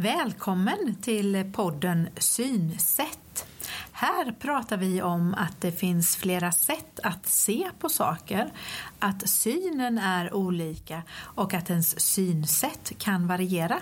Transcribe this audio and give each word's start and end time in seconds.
Välkommen 0.00 0.94
till 1.02 1.52
podden 1.52 2.08
Synsätt. 2.16 3.46
Här 3.92 4.32
pratar 4.32 4.76
vi 4.76 5.02
om 5.02 5.34
att 5.34 5.60
det 5.60 5.72
finns 5.72 6.16
flera 6.16 6.52
sätt 6.52 7.00
att 7.02 7.26
se 7.26 7.70
på 7.78 7.88
saker, 7.88 8.52
att 8.98 9.28
synen 9.28 9.98
är 9.98 10.34
olika 10.34 11.02
och 11.20 11.54
att 11.54 11.70
ens 11.70 12.00
synsätt 12.00 12.92
kan 12.98 13.26
variera. 13.26 13.78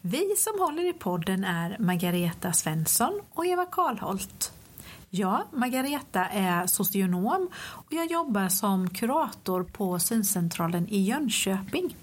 Vi 0.00 0.34
som 0.36 0.60
håller 0.60 0.88
i 0.88 0.92
podden 0.92 1.44
är 1.44 1.76
Margareta 1.78 2.52
Svensson 2.52 3.20
och 3.30 3.46
Eva 3.46 3.66
Karlholt. 3.66 4.52
Jag, 5.10 5.42
Margareta, 5.52 6.26
är 6.26 6.66
socionom 6.66 7.48
och 7.56 7.92
jag 7.92 8.10
jobbar 8.10 8.48
som 8.48 8.90
kurator 8.90 9.62
på 9.62 9.98
Syncentralen 9.98 10.88
i 10.88 11.00
Jönköping. 11.00 11.96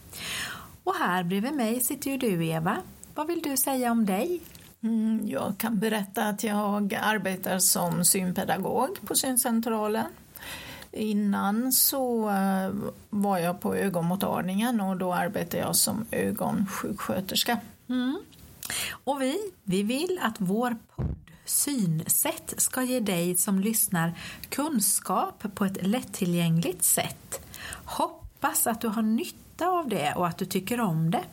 Och 0.83 0.95
här 0.95 1.23
bredvid 1.23 1.53
mig 1.53 1.79
sitter 1.79 2.11
ju 2.11 2.17
du, 2.17 2.45
Eva. 2.45 2.77
Vad 3.15 3.27
vill 3.27 3.41
du 3.41 3.57
säga 3.57 3.91
om 3.91 4.05
dig? 4.05 4.41
Mm, 4.83 5.21
jag 5.27 5.53
kan 5.57 5.79
berätta 5.79 6.23
att 6.23 6.43
jag 6.43 6.93
arbetar 6.93 7.59
som 7.59 8.05
synpedagog 8.05 8.89
på 9.01 9.15
Syncentralen. 9.15 10.05
Innan 10.91 11.71
så 11.71 12.29
eh, 12.29 12.71
var 13.09 13.37
jag 13.37 13.61
på 13.61 13.75
ögonmottagningen 13.75 14.81
och 14.81 14.97
då 14.97 15.13
arbetade 15.13 15.63
jag 15.63 15.75
som 15.75 16.05
ögonsjuksköterska. 16.11 17.59
Mm. 17.89 18.19
Och 19.03 19.21
vi, 19.21 19.37
vi 19.63 19.83
vill 19.83 20.19
att 20.21 20.35
vår 20.39 20.77
podd 20.95 21.15
Synsätt 21.45 22.53
ska 22.57 22.83
ge 22.83 22.99
dig 22.99 23.35
som 23.35 23.59
lyssnar 23.59 24.13
kunskap 24.49 25.43
på 25.55 25.65
ett 25.65 25.87
lättillgängligt 25.87 26.83
sätt. 26.83 27.41
Hoppas 27.85 28.67
att 28.67 28.81
du 28.81 28.87
har 28.87 29.01
nytta 29.01 29.67
av 29.67 29.89
det 29.89 30.13
och 30.15 30.27
att 30.27 30.37
du 30.37 30.45
tycker 30.45 30.79
om 30.79 31.11
det. 31.11 31.23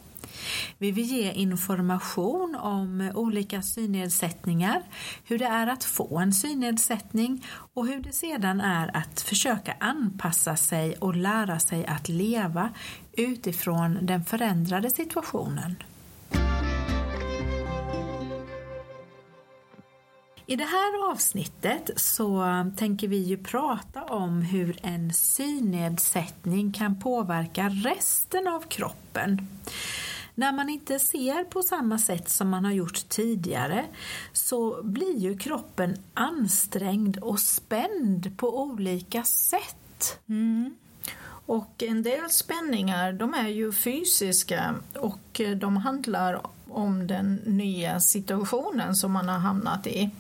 Vi 0.78 0.90
vill 0.90 1.04
ge 1.04 1.32
information 1.32 2.54
om 2.54 3.12
olika 3.14 3.62
synnedsättningar, 3.62 4.82
hur 5.24 5.38
det 5.38 5.44
är 5.46 5.66
att 5.66 5.84
få 5.84 6.18
en 6.18 6.32
synnedsättning 6.32 7.46
och 7.74 7.86
hur 7.86 8.00
det 8.00 8.12
sedan 8.12 8.60
är 8.60 8.96
att 8.96 9.20
försöka 9.20 9.76
anpassa 9.80 10.56
sig 10.56 10.96
och 10.96 11.16
lära 11.16 11.58
sig 11.58 11.86
att 11.86 12.08
leva 12.08 12.70
utifrån 13.12 13.98
den 14.02 14.24
förändrade 14.24 14.90
situationen. 14.90 15.76
I 20.50 20.56
det 20.56 20.64
här 20.64 21.10
avsnittet 21.10 21.90
så 21.96 22.44
tänker 22.76 23.08
vi 23.08 23.16
ju 23.16 23.36
prata 23.36 24.02
om 24.02 24.42
hur 24.42 24.78
en 24.82 25.12
synnedsättning 25.12 26.72
kan 26.72 27.00
påverka 27.00 27.68
resten 27.68 28.48
av 28.48 28.60
kroppen. 28.60 29.48
När 30.38 30.52
man 30.52 30.68
inte 30.68 30.98
ser 30.98 31.44
på 31.44 31.62
samma 31.62 31.98
sätt 31.98 32.28
som 32.28 32.48
man 32.48 32.64
har 32.64 32.72
gjort 32.72 33.08
tidigare 33.08 33.84
så 34.32 34.82
blir 34.82 35.18
ju 35.18 35.38
kroppen 35.38 35.96
ansträngd 36.14 37.18
och 37.18 37.40
spänd 37.40 38.36
på 38.36 38.62
olika 38.62 39.22
sätt. 39.22 40.20
Mm. 40.28 40.76
Och 41.46 41.82
en 41.82 42.02
del 42.02 42.30
spänningar 42.30 43.12
de 43.12 43.34
är 43.34 43.48
ju 43.48 43.72
fysiska 43.72 44.74
och 44.94 45.40
de 45.56 45.76
handlar 45.76 46.40
om 46.68 47.06
den 47.06 47.34
nya 47.34 48.00
situationen 48.00 48.96
som 48.96 49.12
man 49.12 49.28
har 49.28 49.38
hamnat 49.38 49.86
i. 49.86 50.10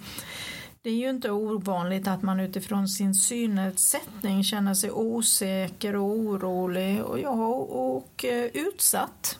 Det 0.82 0.90
är 0.90 0.94
ju 0.94 1.10
inte 1.10 1.30
ovanligt 1.30 2.08
att 2.08 2.22
man 2.22 2.40
utifrån 2.40 2.88
sin 2.88 3.14
synnedsättning 3.14 4.44
känner 4.44 4.74
sig 4.74 4.90
osäker 4.90 5.96
och 5.96 6.08
orolig 6.08 7.02
och, 7.04 7.20
ja, 7.20 7.46
och 7.56 8.24
eh, 8.24 8.44
utsatt. 8.44 9.38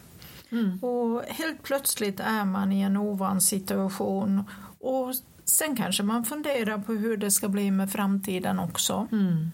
Mm. 0.50 0.78
Och 0.78 1.22
helt 1.22 1.62
plötsligt 1.62 2.20
är 2.20 2.44
man 2.44 2.72
i 2.72 2.81
en 2.81 2.97
ovan 2.97 3.41
situation 3.41 4.44
och 4.81 5.14
sen 5.44 5.76
kanske 5.76 6.03
man 6.03 6.25
funderar 6.25 6.78
på 6.78 6.92
hur 6.92 7.16
det 7.16 7.31
ska 7.31 7.48
bli 7.48 7.70
med 7.70 7.92
framtiden 7.92 8.59
också. 8.59 9.09
Mm. 9.12 9.50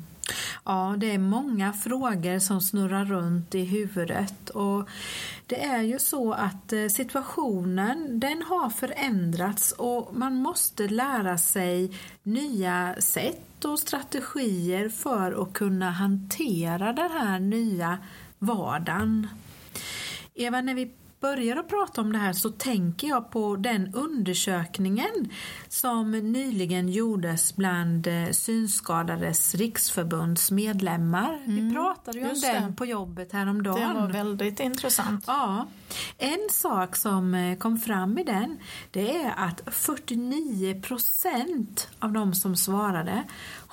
Ja, 0.64 0.94
det 0.98 1.14
är 1.14 1.18
många 1.18 1.72
frågor 1.72 2.38
som 2.38 2.60
snurrar 2.60 3.04
runt 3.04 3.54
i 3.54 3.64
huvudet 3.64 4.50
och 4.50 4.88
det 5.46 5.64
är 5.64 5.82
ju 5.82 5.98
så 5.98 6.32
att 6.32 6.72
eh, 6.72 6.86
situationen 6.88 8.20
den 8.20 8.42
har 8.42 8.70
förändrats 8.70 9.72
och 9.72 10.16
man 10.16 10.34
måste 10.36 10.88
lära 10.88 11.38
sig 11.38 11.98
nya 12.22 12.94
sätt 12.98 13.64
och 13.64 13.78
strategier 13.78 14.88
för 14.88 15.42
att 15.42 15.52
kunna 15.52 15.90
hantera 15.90 16.92
den 16.92 17.10
här 17.10 17.38
nya 17.38 17.98
vardagen. 18.38 19.28
Eva, 20.36 20.60
när 20.60 20.74
vi 20.74 20.94
börjar 21.20 21.56
att 21.56 21.68
prata 21.68 22.00
om 22.00 22.12
det 22.12 22.18
här 22.18 22.32
så 22.32 22.50
tänker 22.50 23.08
jag 23.08 23.30
på 23.30 23.56
den 23.56 23.94
undersökningen 23.94 25.30
som 25.68 26.10
nyligen 26.10 26.88
gjordes 26.88 27.56
bland 27.56 28.06
eh, 28.06 28.30
Synskadades 28.30 29.54
riksförbunds 29.54 30.50
medlemmar. 30.50 31.34
Mm, 31.44 31.68
Vi 31.68 31.74
pratade 31.74 32.18
ju 32.18 32.24
om 32.24 32.40
den 32.40 32.70
det. 32.70 32.76
på 32.76 32.86
jobbet 32.86 33.32
häromdagen. 33.32 33.94
Det 33.94 34.00
var 34.00 34.08
väldigt 34.08 34.60
intressant. 34.60 35.24
Ja. 35.26 35.66
En 36.18 36.48
sak 36.50 36.96
som 36.96 37.34
eh, 37.34 37.58
kom 37.58 37.78
fram 37.78 38.18
i 38.18 38.24
den 38.24 38.58
det 38.90 39.16
är 39.16 39.34
att 39.36 39.62
49 39.66 40.82
procent 40.82 41.88
av 41.98 42.12
de 42.12 42.34
som 42.34 42.56
svarade 42.56 43.22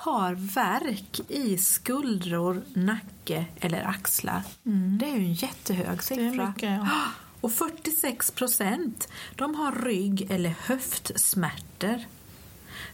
har 0.02 0.34
värk 0.34 1.20
i 1.28 1.58
skuldror, 1.58 2.62
nacke 2.74 3.46
eller 3.60 3.84
axlar. 3.84 4.42
Mm. 4.66 4.98
Det 4.98 5.06
är 5.06 5.16
ju 5.16 5.24
en 5.24 5.32
jättehög 5.32 6.02
siffra. 6.02 6.46
Mycket, 6.46 6.70
ja. 6.70 6.88
Och 7.40 7.52
46 7.52 8.30
procent 8.30 9.08
de 9.36 9.54
har 9.54 9.72
rygg 9.72 10.30
eller 10.30 10.54
höftsmärtor. 10.60 12.00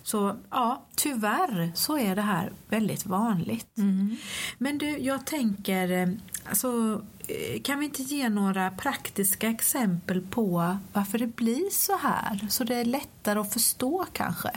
Så 0.02 0.36
ja, 0.50 0.82
tyvärr 0.94 1.72
så 1.74 1.98
är 1.98 2.16
det 2.16 2.22
här 2.22 2.52
väldigt 2.69 3.06
vanligt. 3.06 3.78
Mm. 3.78 4.16
Men 4.58 4.78
du, 4.78 4.98
jag 4.98 5.26
tänker, 5.26 5.92
eh, 5.92 6.08
alltså, 6.48 7.02
eh, 7.28 7.62
kan 7.62 7.78
vi 7.78 7.84
inte 7.84 8.02
ge 8.02 8.28
några 8.28 8.70
praktiska 8.70 9.50
exempel 9.50 10.20
på 10.20 10.78
varför 10.92 11.19
det 11.19 11.36
blir 11.36 11.70
så 11.70 11.96
här? 11.96 12.46
Så 12.50 12.64
det 12.64 12.75
är 12.75 12.84
lättare 12.84 13.38
att 13.38 13.52
förstå 13.52 14.06
kanske? 14.12 14.50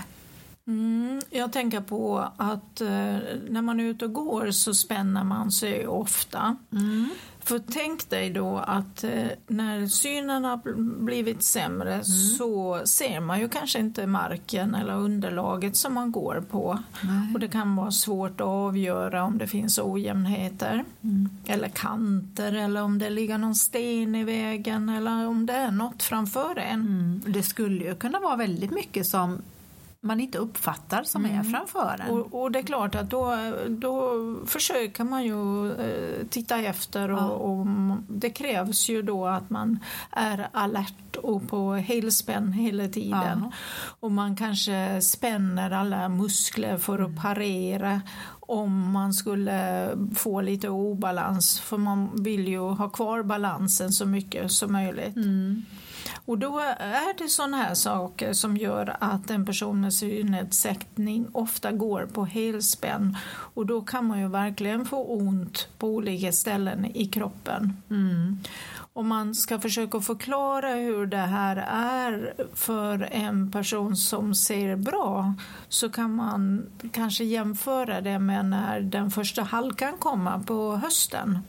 Mm, 0.68 1.22
jag 1.30 1.52
tänker 1.52 1.82
på 1.82 2.28
att 2.38 2.82
eh, 2.82 3.18
när 3.50 3.62
man 3.62 3.80
är 3.80 3.84
ute 3.84 4.06
och 4.06 4.14
går 4.14 4.52
så 4.52 4.74
spänner 4.74 5.24
man 5.24 5.52
sig 5.52 5.88
ofta. 5.88 6.56
Mm. 6.72 7.10
För 7.44 7.62
tänk 7.72 8.10
dig 8.10 8.30
då 8.30 8.58
att 8.58 9.04
eh, 9.04 9.28
när 9.48 9.88
synen 9.88 10.44
har 10.44 10.60
blivit 11.04 11.44
sämre 11.44 11.94
mm. 11.94 12.04
så 12.04 12.82
ser 12.86 13.20
man 13.20 13.40
ju 13.40 13.50
kanske 13.50 13.80
inte 13.80 14.08
marken 14.08 14.76
eller 14.76 14.94
underlaget 14.94 15.78
som 15.78 15.94
man 15.94 16.12
går 16.12 16.44
på. 16.52 16.80
Nej. 17.02 17.34
Och 17.34 17.40
det 17.40 17.48
kan 17.48 17.76
vara 17.76 17.92
svårt 17.92 18.42
att 18.42 18.48
avgöra 18.48 19.24
om 19.24 19.38
det 19.38 19.48
finns 19.48 19.80
ojämnheter 19.80 20.84
mm. 21.02 21.30
eller 21.46 21.70
kanter 21.70 22.54
eller 22.54 22.82
om 22.82 23.00
det 23.00 23.10
ligger 23.10 23.38
någon 23.38 23.56
sten 23.56 24.16
i 24.16 24.24
vägen 24.24 24.90
eller 24.90 25.28
om 25.28 25.46
det 25.46 25.54
är 25.54 25.72
något 25.72 26.04
framför 26.04 26.56
en. 26.56 26.82
Mm. 26.82 27.22
Det 27.28 27.44
skulle 27.44 27.86
ju 27.86 27.96
kunna 27.96 28.20
vara 28.20 28.36
väldigt 28.36 28.72
mycket 28.72 29.08
som 29.08 29.42
man 30.04 30.20
inte 30.20 30.38
uppfattar 30.38 31.04
som 31.04 31.26
mm. 31.26 31.40
är 31.40 31.44
framför 31.44 32.02
en. 32.08 32.10
Och, 32.10 32.42
och, 32.42 32.52
det 32.52 32.60
är 32.60 32.64
klart 32.64 32.96
att 32.96 33.10
då, 33.10 33.36
då 33.68 34.16
försöker 34.46 35.04
man 35.04 35.24
ju 35.24 35.72
eh, 35.72 36.28
titta 36.30 36.60
efter 36.60 37.12
och, 37.12 37.20
ja. 37.20 37.28
och, 37.28 37.68
det 38.08 38.30
krävs 38.30 38.90
ju 38.90 39.02
då 39.02 39.28
att 39.28 39.50
man 39.50 39.80
är 40.12 40.48
alert 40.52 41.16
och 41.24 41.50
på 41.50 41.74
helspänn 41.74 42.54
hela 42.54 42.88
tiden. 42.88 43.40
Ja. 43.44 43.52
Och 44.00 44.12
man 44.12 44.36
kanske 44.36 45.02
spänner 45.02 45.72
alla 45.72 46.10
muskler 46.10 46.78
för 46.78 46.94
att 47.00 47.10
mm. 47.10 47.22
parera 47.22 48.02
om 48.40 48.92
man 48.92 49.14
skulle 49.14 49.90
få 50.16 50.42
lite 50.42 50.70
obalans 50.70 51.60
för 51.60 51.78
man 51.78 52.24
vill 52.24 52.48
ju 52.48 52.60
ha 52.60 52.90
kvar 52.90 53.24
balansen 53.24 53.92
så 53.92 54.06
mycket 54.06 54.52
som 54.52 54.72
möjligt. 54.72 55.16
Mm. 55.16 55.66
Och 56.26 56.38
då 56.38 56.60
är 56.80 57.18
det 57.18 57.30
sådana 57.30 57.58
här 57.58 57.74
saker 57.74 58.34
som 58.34 58.58
gör 58.58 58.98
att 59.00 59.30
en 59.30 59.46
person 59.46 59.82
med 59.82 59.94
synnedsättning 59.94 61.28
ofta 61.32 61.72
går 61.72 62.06
på 62.14 62.26
helspänn 62.26 63.18
och 63.28 63.66
då 63.66 63.82
kan 63.82 64.06
man 64.06 64.20
ju 64.20 64.28
verkligen 64.28 64.86
få 64.86 65.04
ont 65.04 65.68
på 65.78 65.88
olika 65.88 66.32
ställen 66.32 66.86
i 66.86 67.06
kroppen. 67.06 67.78
Mm. 67.90 68.38
Om 68.94 69.08
man 69.08 69.36
ska 69.36 69.60
försöka 69.60 70.02
förklara 70.02 70.70
hur 70.70 71.06
det 71.06 71.18
här 71.18 71.56
är 71.72 72.34
för 72.54 73.10
en 73.12 73.52
person 73.52 73.96
som 73.96 74.36
ser 74.36 74.76
bra 74.76 75.34
så 75.70 75.90
kan 75.90 76.16
man 76.16 76.66
kanske 76.92 77.24
jämföra 77.24 78.02
det 78.02 78.20
med 78.20 78.46
när 78.46 78.80
den 78.80 79.12
första 79.12 79.44
halkan 79.44 79.94
kommer 80.00 80.40
på 80.40 80.76
hösten. 80.76 81.40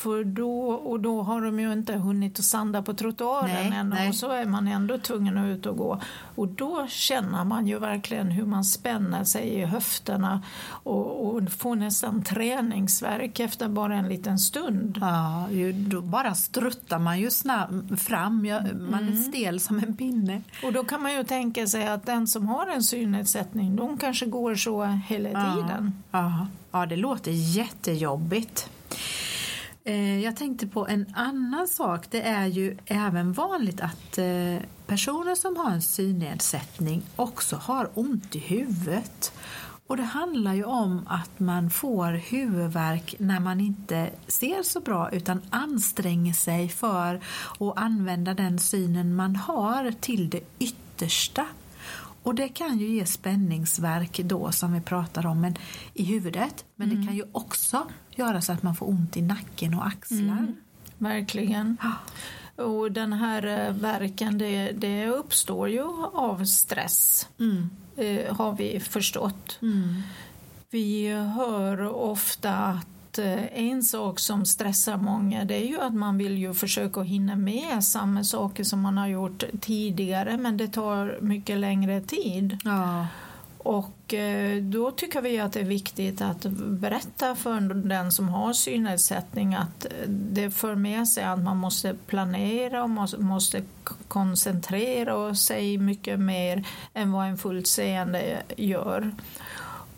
För 0.00 0.24
då, 0.24 0.70
och 0.70 1.00
då 1.00 1.22
har 1.22 1.40
de 1.40 1.60
ju 1.60 1.72
inte 1.72 1.94
hunnit 1.94 2.38
att 2.38 2.44
sanda 2.44 2.82
på 2.82 2.94
trottoaren 2.94 3.70
Nej, 3.70 3.78
än 3.78 3.88
nej. 3.88 4.08
och 4.08 4.14
så 4.14 4.30
är 4.30 4.46
man 4.46 4.68
ändå 4.68 4.98
tvungen 4.98 5.38
att 5.38 5.46
ut 5.46 5.66
och 5.66 5.76
gå. 5.76 6.00
Och 6.34 6.48
då 6.48 6.86
känner 6.88 7.44
man 7.44 7.66
ju 7.66 7.78
verkligen 7.78 8.30
hur 8.30 8.46
man 8.46 8.64
spänner 8.64 9.24
sig 9.24 9.48
i 9.48 9.64
höfterna 9.64 10.42
och, 10.68 11.26
och 11.26 11.52
får 11.52 11.76
nästan 11.76 12.22
träningsverk 12.22 13.40
efter 13.40 13.68
bara 13.68 13.94
en 13.94 14.08
liten 14.08 14.38
stund. 14.38 14.98
Ja, 15.00 15.48
då 15.74 16.00
bara 16.00 16.34
struttar 16.34 16.98
man 16.98 17.20
ju 17.20 17.30
snabb, 17.30 17.98
fram, 17.98 18.46
ja, 18.46 18.60
man 18.90 19.08
är 19.08 19.16
stel 19.16 19.60
som 19.60 19.78
en 19.78 19.96
pinne. 19.96 20.42
Och 20.62 20.72
då 20.72 20.84
kan 20.84 21.02
man 21.02 21.14
ju 21.14 21.24
tänka 21.24 21.66
sig 21.66 21.88
att 21.88 22.06
den 22.06 22.26
som 22.26 22.48
har 22.48 22.66
en 22.66 22.82
synnedsättning, 22.82 23.76
de 23.76 23.98
kanske 23.98 24.26
går 24.26 24.54
så 24.54 24.84
hela 24.84 25.28
tiden. 25.28 26.02
Ja, 26.10 26.46
ja, 26.70 26.86
det 26.86 26.96
låter 26.96 27.30
jättejobbigt. 27.30 28.70
Eh, 29.84 30.20
jag 30.20 30.36
tänkte 30.36 30.66
på 30.66 30.86
en 30.86 31.06
annan 31.14 31.68
sak. 31.68 32.06
Det 32.10 32.22
är 32.22 32.46
ju 32.46 32.76
även 32.86 33.32
vanligt 33.32 33.80
att 33.80 34.18
eh, 34.18 34.56
personer 34.86 35.34
som 35.34 35.56
har 35.56 35.70
en 35.70 35.82
synnedsättning 35.82 37.02
också 37.16 37.56
har 37.56 37.90
ont 37.94 38.36
i 38.36 38.38
huvudet. 38.38 39.32
Och 39.86 39.96
det 39.96 40.02
handlar 40.02 40.54
ju 40.54 40.64
om 40.64 41.06
att 41.08 41.40
man 41.40 41.70
får 41.70 42.12
huvudvärk 42.12 43.14
när 43.18 43.40
man 43.40 43.60
inte 43.60 44.10
ser 44.26 44.62
så 44.62 44.80
bra 44.80 45.10
utan 45.12 45.42
anstränger 45.50 46.32
sig 46.32 46.68
för 46.68 47.20
att 47.60 47.76
använda 47.78 48.34
den 48.34 48.58
synen 48.58 49.14
man 49.14 49.36
har 49.36 49.92
till 50.00 50.30
det 50.30 50.40
yttersta. 50.58 51.46
Och 52.22 52.34
det 52.34 52.48
kan 52.48 52.78
ju 52.78 52.88
ge 52.88 53.06
spänningsverk 53.06 54.20
då 54.24 54.52
som 54.52 54.72
vi 54.72 54.80
pratar 54.80 55.26
om 55.26 55.40
men, 55.40 55.56
i 55.94 56.04
huvudet. 56.04 56.64
Men 56.76 56.88
det 56.88 57.06
kan 57.06 57.16
ju 57.16 57.24
också 57.32 57.86
göra 58.16 58.40
så 58.40 58.52
att 58.52 58.62
man 58.62 58.74
får 58.76 58.88
ont 58.88 59.16
i 59.16 59.22
nacken 59.22 59.74
och 59.74 59.86
axlar. 59.86 60.54
Verkligen. 60.98 61.76
Och 62.56 62.92
den 62.92 63.12
här 63.12 63.46
eh, 63.46 63.74
verken 63.74 64.38
det, 64.38 64.72
det 64.72 65.06
uppstår 65.08 65.68
ju 65.68 65.82
av 66.14 66.44
stress, 66.44 67.28
Mm. 67.38 67.70
eh, 67.96 68.36
har 68.36 68.52
vi 68.56 68.80
förstått. 68.80 69.58
Mm. 69.62 70.02
Vi 70.70 71.08
hör 71.12 71.82
ofta 71.94 72.56
att 72.56 72.86
eh, 73.18 73.58
en 73.58 73.82
sak 73.82 74.18
som 74.18 74.46
stressar 74.46 74.96
många 74.96 75.44
det 75.44 75.54
är 75.54 75.66
ju 75.66 75.80
att 75.80 75.94
man 75.94 76.18
vill 76.18 76.38
ju 76.38 76.54
försöka 76.54 77.02
hinna 77.02 77.36
med 77.36 77.84
samma 77.84 78.24
saker 78.24 78.64
som 78.64 78.80
man 78.80 78.98
har 78.98 79.08
gjort 79.08 79.44
tidigare 79.60 80.36
men 80.36 80.56
det 80.56 80.68
tar 80.68 81.18
mycket 81.20 81.58
längre 81.58 82.00
tid. 82.00 82.58
Ja. 82.64 83.06
Och 83.62 84.14
eh, 84.14 84.62
då 84.62 84.90
tycker 84.90 85.20
vi 85.20 85.38
att 85.38 85.52
det 85.52 85.60
är 85.60 85.64
viktigt 85.64 86.20
att 86.20 86.42
berätta 86.66 87.34
för 87.34 87.60
den 87.74 88.12
som 88.12 88.28
har 88.28 88.52
synnedsättning 88.52 89.54
att 89.54 89.84
eh, 89.84 90.08
det 90.08 90.50
för 90.50 90.74
med 90.74 91.08
sig 91.08 91.24
att 91.24 91.38
man 91.38 91.56
måste 91.56 91.94
planera 92.06 92.82
och 92.82 92.90
måste, 93.18 93.62
koncentrera 94.08 95.34
sig 95.34 95.78
mycket 95.78 96.20
mer 96.20 96.64
än 96.94 97.12
vad 97.12 97.26
en 97.26 97.38
fullt 97.38 97.66
seende 97.66 98.42
gör. 98.56 99.12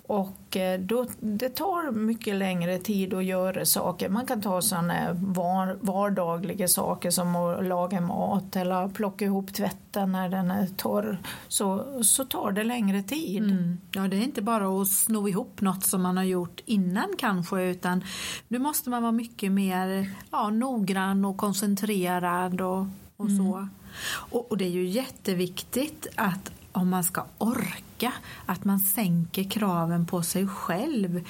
Och 0.07 0.57
eh, 0.57 0.81
då, 0.81 1.07
det 1.21 1.49
tar 1.49 1.91
mycket 1.91 2.35
längre 2.35 2.79
tid 2.79 3.15
att 3.15 3.25
göra 3.25 3.67
saker. 3.67 4.09
Man 4.09 4.27
kan 4.27 4.43
ta 4.43 4.63
sådana 4.63 5.13
var, 5.13 5.79
vardagliga 5.81 6.69
saker 6.69 7.11
som 7.11 7.37
att 7.37 7.67
laga 7.67 8.01
mat 8.01 8.57
eller 8.57 8.89
plocka 8.89 9.25
ihop 9.25 9.55
tvätten 9.55 10.13
när 10.13 10.29
den 10.29 10.51
är 10.51 10.67
torr. 10.67 11.19
Så, 11.49 11.85
så 12.05 12.25
tar 12.25 12.53
det 12.53 12.65
längre 12.65 13.03
tid. 13.03 13.43
Mm. 13.43 13.79
ja, 13.93 14.01
det 14.01 14.17
är 14.17 14.23
inte 14.23 14.43
bara 14.43 14.83
att 14.83 14.89
sno 14.89 15.29
ihop 15.29 15.61
något 15.61 15.85
som 15.85 16.03
man 16.03 16.17
har 16.17 16.25
gjort 16.25 16.61
innan 16.67 17.09
kanske 17.19 17.63
utan 17.63 18.05
nu 18.49 18.59
måste 18.59 18.91
man 18.91 19.03
vara 19.03 19.13
mycket 19.13 19.53
mer 19.53 20.11
ja, 20.31 20.51
noggrann 20.51 21.25
och 21.25 21.37
koncentrerad 21.37 22.61
och, 22.61 22.87
och 23.17 23.31
så. 23.31 23.69
Och, 24.13 24.51
och 24.51 24.57
det 24.57 24.65
är 24.65 24.71
ju 24.71 24.87
jätteviktigt 24.87 26.07
att 26.17 26.53
om 26.73 26.89
man 26.89 27.05
ska 27.05 27.25
orka, 27.39 28.13
att 28.47 28.65
man 28.65 28.81
sänker 28.81 29.45
kraven 29.45 30.07
på 30.07 30.23
sig 30.23 30.49
själv. 30.49 31.25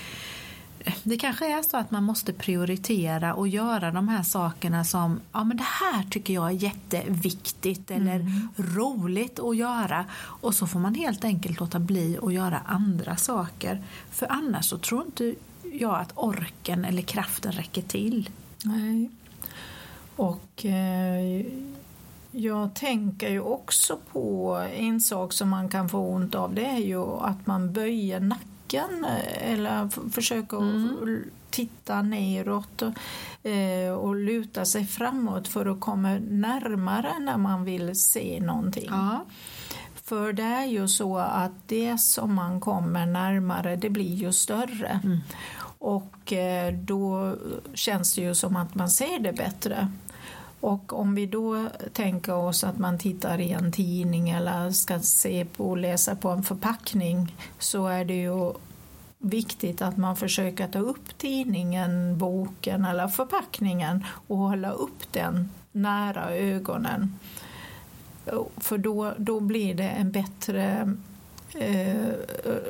Det 1.02 1.16
kanske 1.16 1.58
är 1.58 1.62
så 1.62 1.76
att 1.76 1.90
man 1.90 2.04
måste 2.04 2.32
prioritera 2.32 3.34
och 3.34 3.48
göra 3.48 3.90
de 3.90 4.08
här 4.08 4.22
sakerna 4.22 4.84
som 4.84 5.20
ja 5.32 5.44
men 5.44 5.56
det 5.56 5.66
här 5.80 6.02
tycker 6.10 6.34
jag 6.34 6.46
är 6.46 6.50
jätteviktigt 6.50 7.90
eller 7.90 8.48
roligt 8.56 9.40
att 9.40 9.56
göra 9.56 10.04
och 10.14 10.54
så 10.54 10.66
får 10.66 10.78
man 10.78 10.94
helt 10.94 11.24
enkelt 11.24 11.60
låta 11.60 11.78
bli 11.78 12.18
att 12.22 12.32
göra 12.32 12.58
andra 12.58 13.16
saker. 13.16 13.82
För 14.10 14.26
annars 14.32 14.64
så 14.64 14.78
tror 14.78 15.04
inte 15.04 15.34
jag 15.72 15.94
att 15.94 16.12
orken 16.14 16.84
eller 16.84 17.02
kraften 17.02 17.52
räcker 17.52 17.82
till. 17.82 18.30
Nej. 18.64 19.10
Och 20.16 20.64
eh, 20.64 21.46
jag 22.32 22.74
tänker 22.74 23.30
ju 23.30 23.40
också 23.40 23.98
på 24.12 24.56
en 24.74 25.00
sak 25.00 25.32
som 25.32 25.48
man 25.48 25.68
kan 25.68 25.88
få 25.88 25.98
ont 25.98 26.34
av 26.34 26.54
det 26.54 26.66
är 26.66 26.78
ju 26.78 27.04
att 27.04 27.46
man 27.46 27.72
böjer 27.72 28.20
nacken 28.20 29.04
eh, 29.04 29.52
eller 29.52 30.10
försöker 30.10 30.56
att 30.56 31.18
titta 31.50 32.02
neråt 32.02 32.82
och, 32.82 33.50
eh, 33.50 33.92
och 33.92 34.14
luta 34.14 34.64
sig 34.64 34.84
framåt 34.84 35.48
för 35.48 35.66
att 35.66 35.80
komma 35.80 36.18
närmare 36.28 37.18
när 37.18 37.36
man 37.36 37.64
vill 37.64 38.00
se 38.00 38.40
någonting. 38.40 38.88
Ja. 38.90 39.24
För 40.04 40.32
det 40.32 40.42
är 40.42 40.66
ju 40.66 40.88
så 40.88 41.18
att 41.18 41.52
det 41.66 41.98
som 41.98 42.34
man 42.34 42.60
kommer 42.60 43.06
närmare 43.06 43.76
det 43.76 43.90
blir 43.90 44.14
ju 44.14 44.32
större. 44.32 45.00
Och 45.78 46.32
eh, 46.32 46.74
då 46.74 47.34
känns 47.74 48.14
det 48.14 48.20
ju 48.20 48.34
som 48.34 48.56
att 48.56 48.74
man 48.74 48.90
ser 48.90 49.18
det 49.18 49.32
bättre. 49.32 49.88
Och 50.62 50.92
om 50.92 51.14
vi 51.14 51.26
då 51.26 51.68
tänker 51.92 52.34
oss 52.34 52.64
att 52.64 52.78
man 52.78 52.98
tittar 52.98 53.40
i 53.40 53.52
en 53.52 53.72
tidning 53.72 54.30
eller 54.30 54.70
ska 54.70 54.98
se 54.98 55.44
på 55.44 55.70
och 55.70 55.76
läsa 55.76 56.16
på 56.16 56.28
en 56.28 56.42
förpackning 56.42 57.36
så 57.58 57.86
är 57.86 58.04
det 58.04 58.14
ju 58.14 58.52
viktigt 59.18 59.82
att 59.82 59.96
man 59.96 60.16
försöker 60.16 60.68
ta 60.68 60.78
upp 60.78 61.18
tidningen, 61.18 62.18
boken 62.18 62.84
eller 62.84 63.08
förpackningen 63.08 64.04
och 64.26 64.38
hålla 64.38 64.70
upp 64.70 65.12
den 65.12 65.50
nära 65.72 66.30
ögonen. 66.30 67.18
För 68.56 68.78
då, 68.78 69.12
då 69.18 69.40
blir 69.40 69.74
det 69.74 69.88
en 69.88 70.12
bättre 70.12 70.94
eh, 71.58 72.12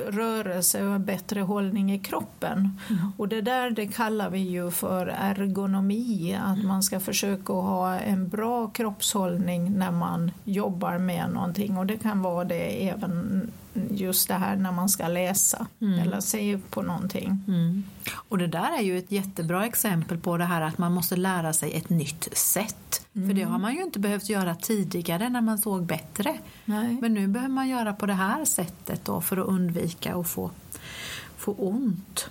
rörelse 0.07 0.85
och 0.85 1.01
bättre 1.01 1.41
hållning 1.41 1.93
i 1.93 1.99
kroppen. 1.99 2.79
Och 3.17 3.29
det 3.29 3.41
där 3.41 3.71
det 3.71 3.87
kallar 3.87 4.31
vi 4.31 4.39
ju 4.39 4.71
för 4.71 5.07
ergonomi, 5.07 6.39
att 6.43 6.65
man 6.65 6.83
ska 6.83 7.01
försöka 7.01 7.53
ha 7.53 7.99
en 7.99 8.29
bra 8.29 8.67
kroppshållning 8.67 9.79
när 9.79 9.91
man 9.91 10.31
jobbar 10.45 10.99
med 10.99 11.31
någonting. 11.31 11.77
Och 11.77 11.87
det 11.87 11.97
kan 11.97 12.23
vara 12.23 12.45
det 12.45 12.89
även 12.89 13.51
just 13.91 14.29
det 14.29 14.35
här 14.35 14.57
när 14.57 14.73
man 14.73 14.89
ska 14.89 15.09
läsa 15.09 15.67
eller 16.03 16.21
se 16.21 16.59
på 16.71 16.83
någonting. 16.83 17.45
Mm. 17.49 17.85
Och 18.15 18.39
det 18.39 18.47
där 18.47 18.79
är 18.79 18.83
ju 18.83 18.99
ett 18.99 19.13
jättebra 19.13 19.67
exempel 19.67 20.19
på 20.19 20.37
det 20.37 20.45
här 20.45 20.61
att 20.61 20.79
man 20.79 20.93
måste 20.93 21.17
lära 21.17 21.53
sig 21.53 21.73
ett 21.73 21.91
nytt 21.91 22.29
sätt. 22.33 23.07
För 23.13 23.35
det 23.35 23.43
har 23.43 23.59
man 23.59 23.75
ju 23.75 23.83
inte 23.83 23.99
behövt 23.99 24.29
göra 24.29 24.55
tidigare 24.55 25.29
när 25.29 25.41
man 25.41 25.59
såg 25.59 25.87
bättre. 25.87 26.39
Nej. 26.65 26.99
Men 27.01 27.15
nu 27.15 27.27
behöver 27.27 27.55
man 27.55 27.69
göra 27.69 27.93
på 27.93 28.07
det 28.07 28.13
här 28.13 28.45
sättet 28.45 29.05
då 29.05 29.21
för 29.21 29.37
att 29.37 29.47
undvika 29.47 30.17
att 30.17 30.29
få, 30.29 30.51
få 31.37 31.53
ont. 31.53 32.31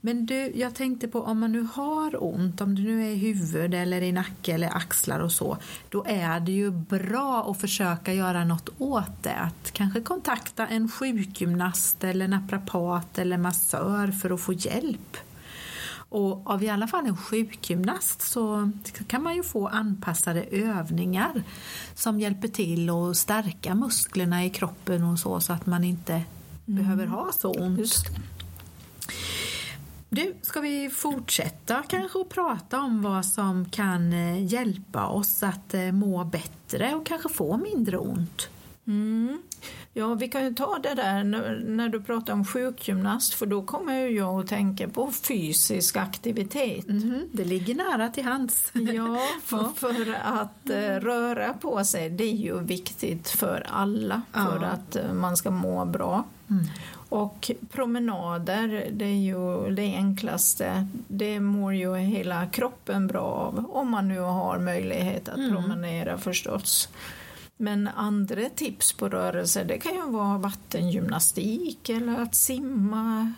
Men 0.00 0.26
du, 0.26 0.52
jag 0.54 0.74
tänkte 0.74 1.08
på 1.08 1.22
om 1.22 1.40
man 1.40 1.52
nu 1.52 1.66
har 1.72 2.24
ont, 2.24 2.60
om 2.60 2.74
det 2.74 2.82
nu 2.82 3.06
är 3.06 3.10
i 3.10 3.14
huvud 3.14 3.74
eller 3.74 4.02
i 4.02 4.12
nacke 4.12 4.52
eller 4.54 4.76
axlar 4.76 5.20
och 5.20 5.32
så, 5.32 5.58
då 5.88 6.04
är 6.06 6.40
det 6.40 6.52
ju 6.52 6.70
bra 6.70 7.50
att 7.50 7.60
försöka 7.60 8.12
göra 8.12 8.44
något 8.44 8.68
åt 8.78 9.22
det. 9.22 9.34
Att 9.34 9.70
kanske 9.72 10.00
kontakta 10.00 10.66
en 10.66 10.88
sjukgymnast 10.88 12.04
eller 12.04 12.28
naprapat 12.28 13.18
eller 13.18 13.38
massör 13.38 14.06
för 14.08 14.30
att 14.30 14.40
få 14.40 14.52
hjälp. 14.52 15.16
Och 15.92 16.50
av 16.50 16.62
i 16.62 16.68
alla 16.68 16.86
fall 16.86 17.06
en 17.06 17.16
sjukgymnast 17.16 18.22
så 18.22 18.70
kan 19.06 19.22
man 19.22 19.36
ju 19.36 19.42
få 19.42 19.68
anpassade 19.68 20.42
övningar 20.42 21.42
som 21.94 22.20
hjälper 22.20 22.48
till 22.48 22.90
att 22.90 23.16
stärka 23.16 23.74
musklerna 23.74 24.44
i 24.44 24.50
kroppen 24.50 25.04
och 25.04 25.18
så, 25.18 25.40
så 25.40 25.52
att 25.52 25.66
man 25.66 25.84
inte 25.84 26.22
behöver 26.64 27.06
ha 27.06 27.32
så 27.32 27.50
ont. 27.50 27.78
Du, 30.12 30.34
ska 30.42 30.60
vi 30.60 30.90
fortsätta 30.90 31.82
kanske 31.88 32.18
och 32.18 32.28
prata 32.28 32.80
om 32.80 33.02
vad 33.02 33.26
som 33.26 33.70
kan 33.70 34.12
eh, 34.12 34.44
hjälpa 34.52 35.06
oss 35.06 35.42
att 35.42 35.74
eh, 35.74 35.92
må 35.92 36.24
bättre 36.24 36.94
och 36.94 37.06
kanske 37.06 37.28
få 37.28 37.56
mindre 37.56 37.98
ont? 37.98 38.48
Mm. 38.86 39.42
Ja, 39.92 40.14
vi 40.14 40.28
kan 40.28 40.44
ju 40.44 40.54
ta 40.54 40.78
det 40.82 40.94
där 40.94 41.24
när, 41.24 41.88
du 41.88 42.02
pratar 42.02 42.32
om 42.32 42.44
sjukgymnast 42.44 43.34
för 43.34 43.46
då 43.46 43.62
kommer 43.62 44.06
jag 44.06 44.40
att 44.40 44.46
tänka 44.46 44.88
på 44.88 45.10
fysisk 45.12 45.96
aktivitet. 45.96 46.88
Mhm, 46.88 47.28
det 47.32 47.44
ligger 47.44 47.74
nära 47.74 48.08
till 48.08 48.24
hands. 48.24 48.70
Ja, 48.72 49.18
för, 49.44 49.68
för 49.76 50.16
att 50.24 50.70
eh, 50.70 51.00
röra 51.00 51.52
på 51.52 51.84
sig 51.84 52.10
det 52.10 52.24
är 52.24 52.36
ju 52.36 52.60
viktigt 52.60 53.28
för 53.28 53.66
alla 53.68 54.22
för 54.32 54.58
Ja. 54.62 54.66
att 54.66 54.96
eh, 54.96 55.12
man 55.12 55.36
ska 55.36 55.50
må 55.50 55.84
bra. 55.84 56.24
Och 57.10 57.50
promenader, 57.70 58.88
det 58.92 59.04
är 59.04 59.20
ju 59.20 59.70
det 59.74 59.96
enklaste. 59.96 60.86
Det 61.08 61.40
mår 61.40 61.74
ju 61.74 61.96
hela 61.96 62.46
kroppen 62.46 63.06
bra 63.06 63.20
av, 63.20 63.70
om 63.70 63.90
man 63.90 64.08
nu 64.08 64.18
har 64.18 64.58
möjlighet 64.58 65.28
att 65.28 65.36
mm. 65.36 65.50
promenera 65.50 66.18
förstås. 66.18 66.88
Men 67.56 67.88
andra 67.88 68.48
tips 68.48 68.92
på 68.92 69.08
rörelse, 69.08 69.64
det 69.64 69.78
kan 69.78 69.94
ju 69.94 70.10
vara 70.10 70.38
vattengymnastik 70.38 71.88
eller 71.88 72.22
att 72.22 72.34
simma. 72.34 73.32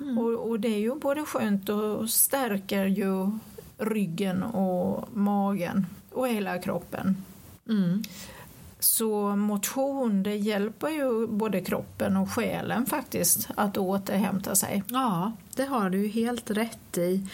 Mm. 0.00 0.18
Och, 0.18 0.48
och, 0.48 0.60
det 0.60 0.68
är 0.68 0.78
ju 0.78 0.94
både 0.94 1.24
skönt 1.24 1.68
och 1.68 2.10
stärker 2.10 2.86
ju 2.86 3.30
ryggen 3.78 4.42
och 4.42 5.08
magen 5.16 5.86
och 6.12 6.28
hela 6.28 6.58
kroppen. 6.58 7.24
Mm. 7.68 8.02
Så 8.80 9.36
motion 9.36 10.22
det 10.22 10.36
hjälper 10.36 10.88
ju 10.88 11.26
både 11.26 11.60
kroppen 11.60 12.16
och 12.16 12.30
själen 12.30 12.86
faktiskt 12.86 13.48
att 13.54 13.78
återhämta 13.78 14.54
sig. 14.54 14.82
Ja, 14.88 15.32
det 15.56 15.64
har 15.64 15.90
du 15.90 16.08
helt 16.08 16.50
rätt 16.50 16.98
i. 16.98 17.26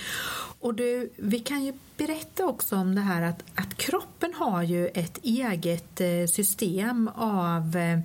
Och 0.61 0.75
du, 0.75 1.11
vi 1.17 1.39
kan 1.39 1.65
ju 1.65 1.73
berätta 1.97 2.47
också 2.47 2.77
om 2.77 2.95
det 2.95 3.01
här 3.01 3.23
att, 3.23 3.45
att 3.55 3.77
kroppen 3.77 4.35
har 4.35 4.63
ju 4.63 4.87
ett 4.89 5.19
eget 5.23 6.01
eh, 6.01 6.27
system 6.33 7.11
av 7.15 7.77
eh, 7.77 8.01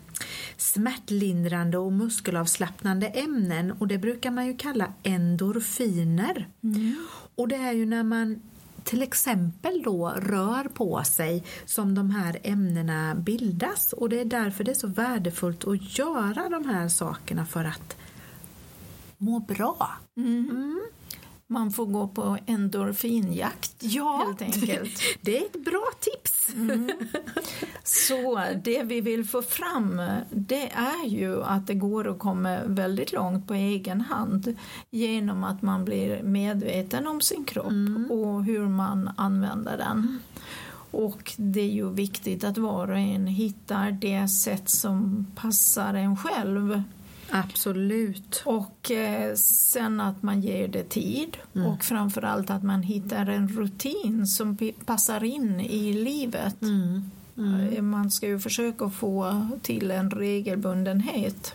smärtlindrande 0.57 1.77
och 1.77 1.93
muskelavslappnande 1.93 3.07
ämnen 3.07 3.71
och 3.71 3.87
det 3.87 3.97
brukar 3.97 4.31
man 4.31 4.47
ju 4.47 4.57
kalla 4.57 4.93
endorfiner. 5.03 6.47
Mm. 6.63 6.95
Och 7.35 7.47
det 7.47 7.55
är 7.55 7.71
ju 7.71 7.85
när 7.85 8.03
man 8.03 8.41
till 8.83 9.01
exempel 9.01 9.81
då 9.83 10.09
rör 10.09 10.63
på 10.63 11.03
sig 11.03 11.43
som 11.65 11.95
de 11.95 12.09
här 12.09 12.39
ämnena 12.43 13.15
bildas 13.15 13.93
och 13.93 14.09
det 14.09 14.19
är 14.19 14.25
därför 14.25 14.63
det 14.63 14.71
är 14.71 14.75
så 14.75 14.87
värdefullt 14.87 15.67
att 15.67 15.97
göra 15.97 16.49
de 16.49 16.65
här 16.65 16.87
sakerna 16.87 17.45
för 17.45 17.65
att 17.65 17.97
må 19.17 19.39
bra. 19.39 19.89
Mm. 20.17 20.49
Mm. 20.49 20.81
Man 21.47 21.71
får 21.71 21.85
gå 21.85 22.07
på 22.07 22.37
endorfinjakt 22.45 23.75
ja, 23.79 24.23
helt 24.27 24.41
enkelt. 24.41 25.01
Det 25.21 25.37
är 25.37 25.45
ett 25.45 25.65
bra 25.65 25.83
tips. 25.99 26.49
Mm. 26.55 26.91
Så 27.91 28.43
det 28.63 28.83
vi 28.83 29.01
vill 29.01 29.25
få 29.25 29.41
fram 29.41 30.01
det 30.29 30.71
är 30.71 31.07
ju 31.07 31.43
att 31.43 31.67
det 31.67 31.73
går 31.73 32.11
att 32.11 32.19
komma 32.19 32.59
väldigt 32.65 33.11
långt 33.11 33.47
på 33.47 33.53
egen 33.53 34.01
hand 34.01 34.55
genom 34.89 35.43
att 35.43 35.61
man 35.61 35.85
blir 35.85 36.23
medveten 36.23 37.07
om 37.07 37.21
sin 37.21 37.45
kropp 37.45 37.71
mm. 37.71 38.11
och 38.11 38.43
hur 38.43 38.67
man 38.67 39.09
använder 39.17 39.77
den. 39.77 40.19
Och 40.91 41.33
det 41.37 41.61
är 41.61 41.71
ju 41.71 41.89
viktigt 41.89 42.43
att 42.43 42.57
var 42.57 42.91
och 42.91 42.97
en 42.97 43.27
hittar 43.27 43.91
det 43.91 44.27
sätt 44.27 44.69
som 44.69 45.27
passar 45.35 45.93
en 45.93 46.17
själv. 46.17 46.83
Absolut. 47.29 48.41
Och 48.45 48.91
eh, 48.91 49.35
sen 49.35 50.01
att 50.01 50.23
man 50.23 50.41
ger 50.41 50.67
det 50.67 50.89
tid 50.89 51.37
mm. 51.55 51.67
och 51.67 51.83
framförallt 51.83 52.49
att 52.49 52.63
man 52.63 52.83
hittar 52.83 53.25
en 53.25 53.47
rutin 53.47 54.27
som 54.27 54.57
passar 54.85 55.23
in 55.23 55.59
i 55.59 55.93
livet. 55.93 56.61
Mm. 56.61 57.11
Mm. 57.39 57.73
Eh, 57.73 57.81
man 57.81 58.11
ska 58.11 58.27
ju 58.27 58.39
försöka 58.39 58.89
få 58.89 59.47
till 59.61 59.91
en 59.91 60.11
regelbundenhet. 60.11 61.53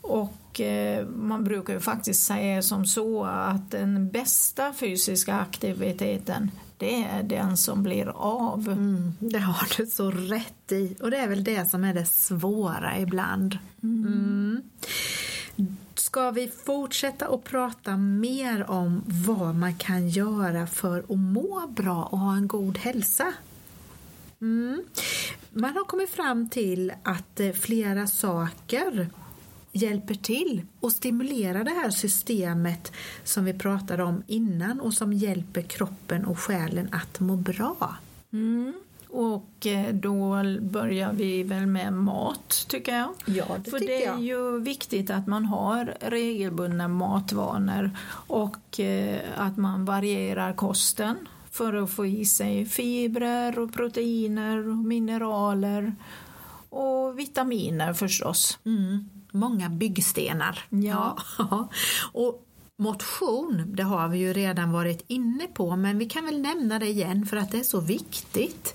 Och 0.00 0.60
eh, 0.60 1.06
man 1.06 1.44
brukar 1.44 1.72
ju 1.72 1.80
faktiskt 1.80 2.24
säga 2.24 2.62
som 2.62 2.86
så 2.86 3.24
att 3.24 3.70
den 3.70 4.08
bästa 4.08 4.72
fysiska 4.72 5.34
aktiviteten 5.34 6.50
det 6.80 7.04
är 7.04 7.22
den 7.22 7.56
som 7.56 7.82
blir 7.82 8.08
av. 8.16 8.68
Mm, 8.68 9.12
det 9.18 9.38
har 9.38 9.76
du 9.76 9.86
så 9.86 10.10
rätt 10.10 10.72
i. 10.72 10.96
Och 11.00 11.10
det 11.10 11.16
är 11.16 11.28
väl 11.28 11.44
det 11.44 11.70
som 11.70 11.84
är 11.84 11.94
det 11.94 12.06
svåra 12.06 12.98
ibland. 12.98 13.58
Mm. 13.82 14.06
Mm. 15.56 15.76
Ska 15.94 16.30
vi 16.30 16.48
fortsätta 16.64 17.26
att 17.26 17.44
prata 17.44 17.96
mer 17.96 18.70
om 18.70 19.02
vad 19.06 19.54
man 19.54 19.74
kan 19.74 20.08
göra 20.08 20.66
för 20.66 20.98
att 20.98 21.18
må 21.18 21.66
bra 21.68 22.04
och 22.04 22.18
ha 22.18 22.36
en 22.36 22.48
god 22.48 22.78
hälsa? 22.78 23.32
Mm. 24.40 24.84
Man 25.50 25.76
har 25.76 25.84
kommit 25.84 26.10
fram 26.10 26.48
till 26.48 26.92
att 27.02 27.40
eh, 27.40 27.52
flera 27.52 28.06
saker 28.06 29.08
hjälper 29.72 30.14
till 30.14 30.62
och 30.80 30.92
stimulerar 30.92 31.64
det 31.64 31.70
här 31.70 31.90
systemet 31.90 32.92
som 33.24 33.44
vi 33.44 33.52
pratade 33.52 34.02
om 34.02 34.22
innan 34.26 34.80
och 34.80 34.94
som 34.94 35.12
hjälper 35.12 35.62
kroppen 35.62 36.24
och 36.24 36.38
själen 36.38 36.88
att 36.92 37.20
må 37.20 37.36
bra. 37.36 37.96
Mm. 38.32 38.72
Och 39.08 39.66
eh, 39.66 39.94
då 39.94 40.42
börjar 40.60 41.12
vi 41.12 41.42
väl 41.42 41.66
med 41.66 41.92
mat, 41.92 42.66
tycker 42.68 42.96
jag. 42.96 43.08
Ja, 43.26 43.46
det 43.64 43.70
För 43.70 43.78
tycker 43.78 43.92
det 43.92 44.04
är 44.04 44.10
jag. 44.10 44.20
ju 44.20 44.60
viktigt 44.60 45.10
att 45.10 45.26
man 45.26 45.44
har 45.44 45.94
regelbundna 46.00 46.88
matvanor 46.88 47.90
och 48.26 48.80
eh, 48.80 49.20
att 49.36 49.56
man 49.56 49.84
varierar 49.84 50.52
kosten 50.52 51.16
för 51.60 51.74
att 51.74 51.90
få 51.90 52.06
i 52.06 52.24
sig 52.24 52.66
fibrer 52.66 53.58
och 53.58 53.72
proteiner 53.72 54.68
och 54.68 54.76
mineraler 54.76 55.94
och 56.68 57.18
vitaminer 57.18 57.92
förstås. 57.92 58.58
Mm 58.64 59.08
många 59.32 59.68
byggstenar. 59.68 60.58
Ja. 60.70 61.18
ja. 61.38 61.68
Och 62.12 62.46
motion, 62.76 63.64
det 63.66 63.82
har 63.82 64.08
vi 64.08 64.18
ju 64.18 64.32
redan 64.32 64.72
varit 64.72 65.04
inne 65.06 65.46
på, 65.46 65.76
men 65.76 65.98
vi 65.98 66.06
kan 66.06 66.26
väl 66.26 66.40
nämna 66.40 66.78
det 66.78 66.86
igen 66.86 67.26
för 67.26 67.36
att 67.36 67.50
det 67.50 67.58
är 67.58 67.64
så 67.64 67.80
viktigt. 67.80 68.74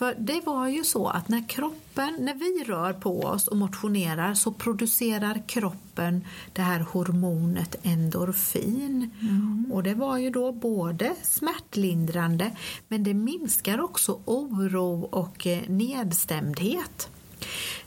För 0.00 0.14
det 0.18 0.40
var 0.46 0.68
ju 0.68 0.84
så 0.84 1.08
att 1.08 1.28
när 1.28 1.48
kroppen, 1.48 2.16
när 2.18 2.34
vi 2.34 2.64
rör 2.64 2.92
på 2.92 3.20
oss 3.20 3.48
och 3.48 3.56
motionerar 3.56 4.34
så 4.34 4.52
producerar 4.52 5.42
kroppen 5.46 6.24
det 6.52 6.62
här 6.62 6.80
hormonet 6.80 7.76
endorfin. 7.82 9.10
Mm. 9.20 9.72
Och 9.72 9.82
det 9.82 9.94
var 9.94 10.18
ju 10.18 10.30
då 10.30 10.52
både 10.52 11.14
smärtlindrande 11.22 12.56
men 12.88 13.02
det 13.04 13.14
minskar 13.14 13.80
också 13.80 14.20
oro 14.24 15.02
och 15.02 15.46
eh, 15.46 15.62
nedstämdhet. 15.68 17.10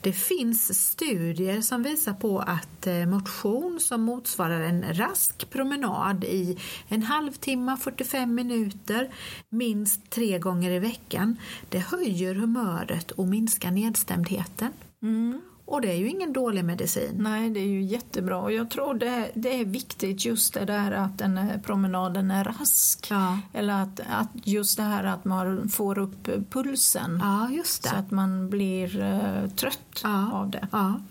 Det 0.01 0.13
finns 0.13 0.89
studier 0.89 1.61
som 1.61 1.83
visar 1.83 2.13
på 2.13 2.39
att 2.39 2.87
eh, 2.87 3.05
motion 3.05 3.79
som 3.79 4.01
motsvarar 4.01 4.61
en 4.61 4.93
rask 4.93 5.49
promenad 5.49 6.23
i 6.23 6.57
en 6.87 7.03
halvtimme, 7.03 7.77
45 7.77 8.35
minuter, 8.35 9.13
minst 9.49 10.09
tre 10.09 10.39
gånger 10.39 10.71
i 10.71 10.79
veckan, 10.79 11.37
det 11.69 11.79
höjer 11.79 12.35
humöret 12.35 13.11
och 13.11 13.27
minskar 13.27 13.71
nedstämdheten. 13.71 14.71
Mm. 15.01 15.41
Och 15.65 15.81
det 15.81 15.91
är 15.91 15.95
ju 15.95 16.09
ingen 16.09 16.33
dålig 16.33 16.65
medicin. 16.65 17.15
Nej, 17.17 17.49
det 17.49 17.59
är 17.59 17.67
ju 17.67 17.81
jättebra. 17.81 18.37
Och 18.37 18.51
jag 18.51 18.69
tror 18.69 18.93
det, 18.93 19.31
det 19.33 19.59
är 19.59 19.65
viktigt 19.65 20.25
just 20.25 20.53
det 20.53 20.65
där 20.65 20.91
att 20.91 21.17
den 21.17 21.39
promenaden 21.63 22.31
är 22.31 22.43
rask. 22.43 23.07
Ja. 23.09 23.39
Eller 23.53 23.73
att, 23.73 23.99
att 23.99 24.29
just 24.33 24.77
det 24.77 24.83
här 24.83 25.03
att 25.03 25.25
man 25.25 25.69
får 25.69 25.97
upp 25.97 26.29
pulsen. 26.49 27.19
Ja, 27.21 27.49
just 27.49 27.83
det. 27.83 27.89
Så 27.89 27.95
att 27.95 28.11
man 28.11 28.49
blir 28.49 28.99
uh, 28.99 29.49
trött 29.49 30.01
ja. 30.03 30.31
av 30.31 30.49
det. 30.49 30.67
Ja. 30.71 31.01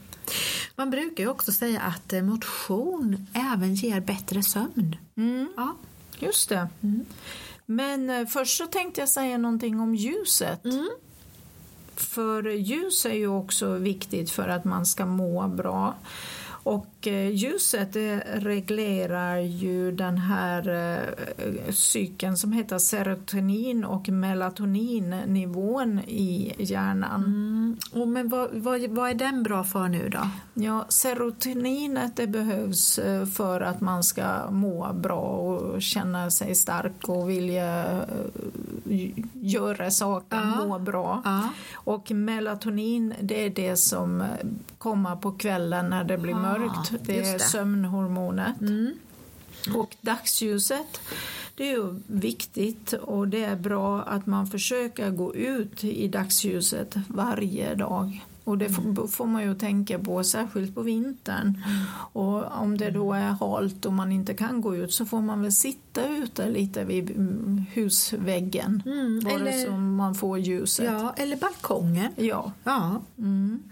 Man 0.76 0.90
brukar 0.90 1.24
ju 1.24 1.30
också 1.30 1.52
säga 1.52 1.80
att 1.80 2.12
eh, 2.12 2.22
motion 2.22 3.26
även 3.32 3.74
ger 3.74 4.00
bättre 4.00 4.42
sömn. 4.42 4.96
Mm. 5.16 5.48
Ja. 5.56 5.76
Just 6.18 6.48
det. 6.48 6.68
Mm. 6.80 7.04
Men 7.66 8.10
uh, 8.10 8.26
först 8.26 8.56
så 8.56 8.66
tänkte 8.66 9.00
jag 9.00 9.08
säga 9.08 9.38
någonting 9.38 9.80
om 9.80 9.94
ljuset. 9.94 10.64
Mm. 10.64 10.88
För 11.96 12.50
ljus 12.50 13.06
är 13.06 13.14
ju 13.14 13.28
också 13.28 13.74
viktigt 13.74 14.30
för 14.30 14.48
att 14.48 14.64
man 14.64 14.86
ska 14.86 15.06
må 15.06 15.48
bra. 15.48 15.94
Och 16.64 17.06
eh, 17.06 17.28
ljuset 17.30 17.96
reglerar 18.34 19.36
ju 19.36 19.92
den 19.92 20.18
här 20.18 20.68
eh, 20.68 21.72
cykeln 21.72 22.36
som 22.36 22.52
heter 22.52 22.78
serotonin 22.78 23.84
och 23.84 24.08
melatoninnivån 24.08 25.98
i 25.98 26.54
hjärnan. 26.58 27.24
Mm. 27.24 27.76
Och 27.92 28.08
men 28.08 28.28
vad, 28.28 28.48
vad, 28.52 28.80
vad, 28.80 29.10
är 29.10 29.14
den 29.14 29.42
bra 29.42 29.64
för 29.64 29.88
nu 29.88 30.08
då? 30.08 30.28
Ja, 30.54 30.84
serotoninet 30.88 32.16
det 32.16 32.26
behövs 32.26 32.98
eh, 32.98 33.26
för 33.26 33.60
att 33.60 33.80
man 33.80 34.04
ska 34.04 34.50
må 34.50 34.92
bra 34.92 35.20
och 35.20 35.82
känna 35.82 36.30
sig 36.30 36.54
stark 36.54 37.08
och 37.08 37.30
vilja 37.30 38.00
göra 39.32 39.90
saker, 39.90 40.36
ja. 40.36 40.66
må 40.66 40.78
bra. 40.78 41.22
Ja. 41.24 41.48
Och 41.74 42.10
melatonin 42.10 43.14
det 43.20 43.46
är 43.46 43.50
det 43.50 43.76
som 43.76 44.24
kommer 44.78 45.16
på 45.16 45.32
kvällen 45.32 45.90
när 45.90 46.04
det 46.04 46.18
blir 46.18 46.34
mörkt 46.34 46.62
mörkt. 46.62 47.06
Det 47.06 47.18
är 47.18 47.32
det. 47.32 47.38
sömnhormonet. 47.38 48.60
Mm. 48.60 48.94
Och 49.74 49.96
dagsljuset, 50.00 51.00
det 51.54 51.64
är 51.64 51.72
ju 51.72 52.00
viktigt 52.06 52.92
och 52.92 53.28
det 53.28 53.44
är 53.44 53.56
bra 53.56 54.02
att 54.02 54.26
man 54.26 54.46
försöker 54.46 55.10
gå 55.10 55.34
ut 55.34 55.84
i 55.84 56.08
dagsljuset 56.08 56.94
varje 57.08 57.74
dag. 57.74 58.24
Och 58.44 58.58
det 58.58 58.78
mm. 58.78 59.08
får 59.08 59.26
man 59.26 59.42
ju 59.42 59.54
tänka 59.54 59.98
på, 59.98 60.24
särskilt 60.24 60.74
på 60.74 60.82
vintern. 60.82 61.62
Mm. 61.66 61.84
Och 62.12 62.60
om 62.62 62.78
det 62.78 62.90
då 62.90 63.12
är 63.12 63.30
halt 63.30 63.86
och 63.86 63.92
man 63.92 64.12
inte 64.12 64.34
kan 64.34 64.60
gå 64.60 64.76
ut 64.76 64.92
så 64.92 65.06
får 65.06 65.20
man 65.20 65.42
väl 65.42 65.52
sitta 65.52 66.08
ute 66.08 66.50
lite 66.50 66.84
vid 66.84 67.10
mm, 67.10 67.64
husväggen. 67.72 68.82
Mm. 68.86 69.20
Bara 69.24 69.34
eller, 69.34 69.66
så 69.66 69.72
man 69.72 70.14
får 70.14 70.38
ljuset. 70.38 70.84
Ja, 70.84 71.14
eller 71.16 71.36
balkongen. 71.36 72.08
Ja. 72.16 72.52
ja. 72.64 73.02
Mm. 73.18 73.62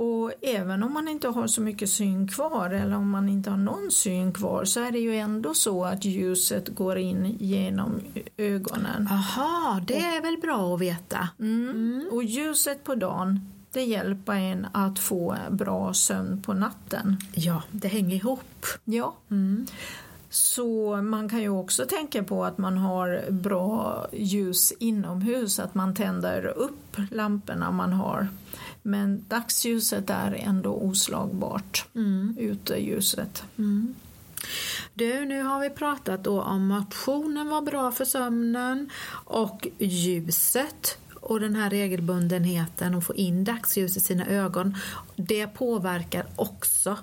Och 0.00 0.32
även 0.42 0.82
om 0.82 0.92
man 0.92 1.08
inte 1.08 1.28
har 1.28 1.46
så 1.46 1.62
mycket 1.62 1.90
syn 1.90 2.28
kvar 2.28 2.70
eller 2.70 2.96
om 2.96 3.10
man 3.10 3.28
inte 3.28 3.50
har 3.50 3.56
någon 3.56 3.90
syn 3.90 4.32
kvar 4.32 4.64
så 4.64 4.80
är 4.80 4.92
det 4.92 4.98
ju 4.98 5.16
ändå 5.16 5.54
så 5.54 5.84
att 5.84 6.04
ljuset 6.04 6.68
går 6.68 6.98
in 6.98 7.36
genom 7.40 8.00
ögonen. 8.36 9.08
Aha, 9.10 9.80
det 9.86 9.98
är 9.98 10.22
väl 10.22 10.36
bra 10.36 10.74
att 10.74 10.80
veta. 10.80 11.28
Mm. 11.38 12.08
Och 12.12 12.24
ljuset 12.24 12.84
på 12.84 12.94
dagen 12.94 13.40
det 13.72 13.82
hjälper 13.82 14.32
en 14.32 14.66
att 14.72 14.98
få 14.98 15.36
bra 15.50 15.94
sömn 15.94 16.42
på 16.42 16.52
natten. 16.52 17.16
Ja, 17.34 17.62
det 17.70 17.88
hänger 17.88 18.16
ihop. 18.16 18.66
Ja. 18.84 19.14
Så 20.30 20.96
man 21.02 21.28
kan 21.28 21.40
ju 21.40 21.48
också 21.48 21.86
tänka 21.86 22.22
på 22.22 22.44
att 22.44 22.58
man 22.58 22.78
har 22.78 23.30
bra 23.30 24.06
ljus 24.12 24.72
inomhus, 24.78 25.58
att 25.58 25.74
man 25.74 25.94
tänder 25.94 26.46
upp 26.46 26.96
lamporna 27.10 27.70
man 27.70 27.92
har. 27.92 28.28
Men 28.82 29.24
dagsljuset 29.28 30.10
är 30.10 30.32
ändå 30.32 30.74
oslagbart, 30.74 31.86
mm. 31.94 32.36
uteljuset. 32.38 33.44
Mm. 33.58 33.94
Du, 34.94 35.24
nu 35.24 35.42
har 35.42 35.60
vi 35.60 35.70
pratat 35.70 36.24
då 36.24 36.42
om 36.42 36.66
motionen 36.66 37.48
var 37.48 37.62
bra 37.62 37.92
för 37.92 38.04
sömnen 38.04 38.90
och 39.24 39.68
ljuset 39.78 40.98
och 41.20 41.40
den 41.40 41.56
här 41.56 41.70
regelbundenheten 41.70 42.94
och 42.94 43.04
få 43.04 43.14
in 43.14 43.44
dagsljus 43.44 43.96
i 43.96 44.00
sina 44.00 44.26
ögon. 44.26 44.76
Det 45.16 45.46
påverkar 45.46 46.26
också 46.36 46.98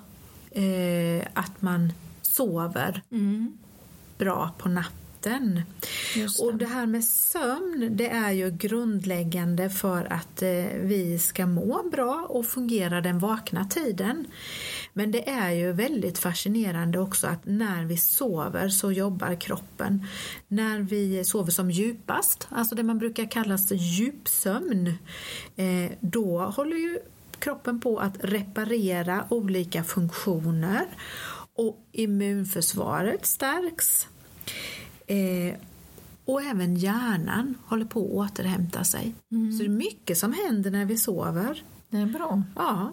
eh, 0.50 1.26
att 1.34 1.62
man 1.62 1.92
sover 2.22 3.02
mm. 3.10 3.58
bra 4.18 4.50
på 4.58 4.68
natten. 4.68 5.07
Det. 5.20 5.62
Och 6.42 6.54
det 6.54 6.66
här 6.66 6.86
med 6.86 7.04
sömn 7.04 7.88
det 7.90 8.08
är 8.08 8.30
ju 8.30 8.50
grundläggande 8.50 9.70
för 9.70 10.12
att 10.12 10.42
eh, 10.42 10.48
vi 10.80 11.18
ska 11.18 11.46
må 11.46 11.88
bra 11.92 12.26
och 12.28 12.46
fungera 12.46 13.00
den 13.00 13.18
vakna 13.18 13.64
tiden. 13.64 14.26
Men 14.92 15.10
det 15.10 15.28
är 15.28 15.50
ju 15.50 15.72
väldigt 15.72 16.18
fascinerande 16.18 16.98
också 16.98 17.26
att 17.26 17.46
när 17.46 17.84
vi 17.84 17.96
sover 17.96 18.68
så 18.68 18.92
jobbar 18.92 19.40
kroppen. 19.40 20.06
När 20.48 20.78
vi 20.78 21.24
sover 21.24 21.50
som 21.50 21.70
djupast, 21.70 22.48
alltså 22.50 22.74
det 22.74 22.82
man 22.82 22.98
brukar 22.98 23.30
kalla 23.30 23.58
djupsömn, 23.70 24.86
eh, 25.56 25.92
då 26.00 26.40
håller 26.40 26.76
ju 26.76 26.98
kroppen 27.38 27.80
på 27.80 27.98
att 27.98 28.16
reparera 28.20 29.24
olika 29.28 29.84
funktioner 29.84 30.86
och 31.54 31.78
immunförsvaret 31.92 33.26
stärks. 33.26 34.06
Eh, 35.08 35.54
och 36.24 36.42
även 36.42 36.76
hjärnan 36.76 37.54
håller 37.66 37.84
på 37.84 38.00
att 38.00 38.30
återhämta 38.30 38.84
sig. 38.84 39.14
Mm. 39.32 39.52
Så 39.52 39.58
det 39.58 39.68
är 39.68 39.68
mycket 39.68 40.18
som 40.18 40.32
händer 40.32 40.70
när 40.70 40.84
vi 40.84 40.98
sover. 40.98 41.62
Det 41.90 41.96
är 41.96 42.06
bra. 42.06 42.42
Ja. 42.56 42.92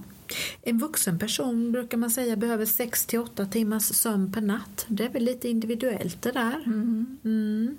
En 0.61 0.77
vuxen 0.77 1.19
person 1.19 1.71
brukar 1.71 1.97
man 1.97 2.09
säga 2.09 2.35
behöver 2.35 2.65
6 2.65 3.05
till 3.05 3.19
8 3.19 3.45
timmars 3.45 3.83
sömn 3.83 4.31
per 4.31 4.41
natt. 4.41 4.85
Det 4.87 5.05
är 5.05 5.09
väl 5.09 5.23
lite 5.23 5.49
individuellt 5.49 6.21
det 6.21 6.31
där. 6.31 6.63
Mm. 6.65 7.17
Mm. 7.23 7.77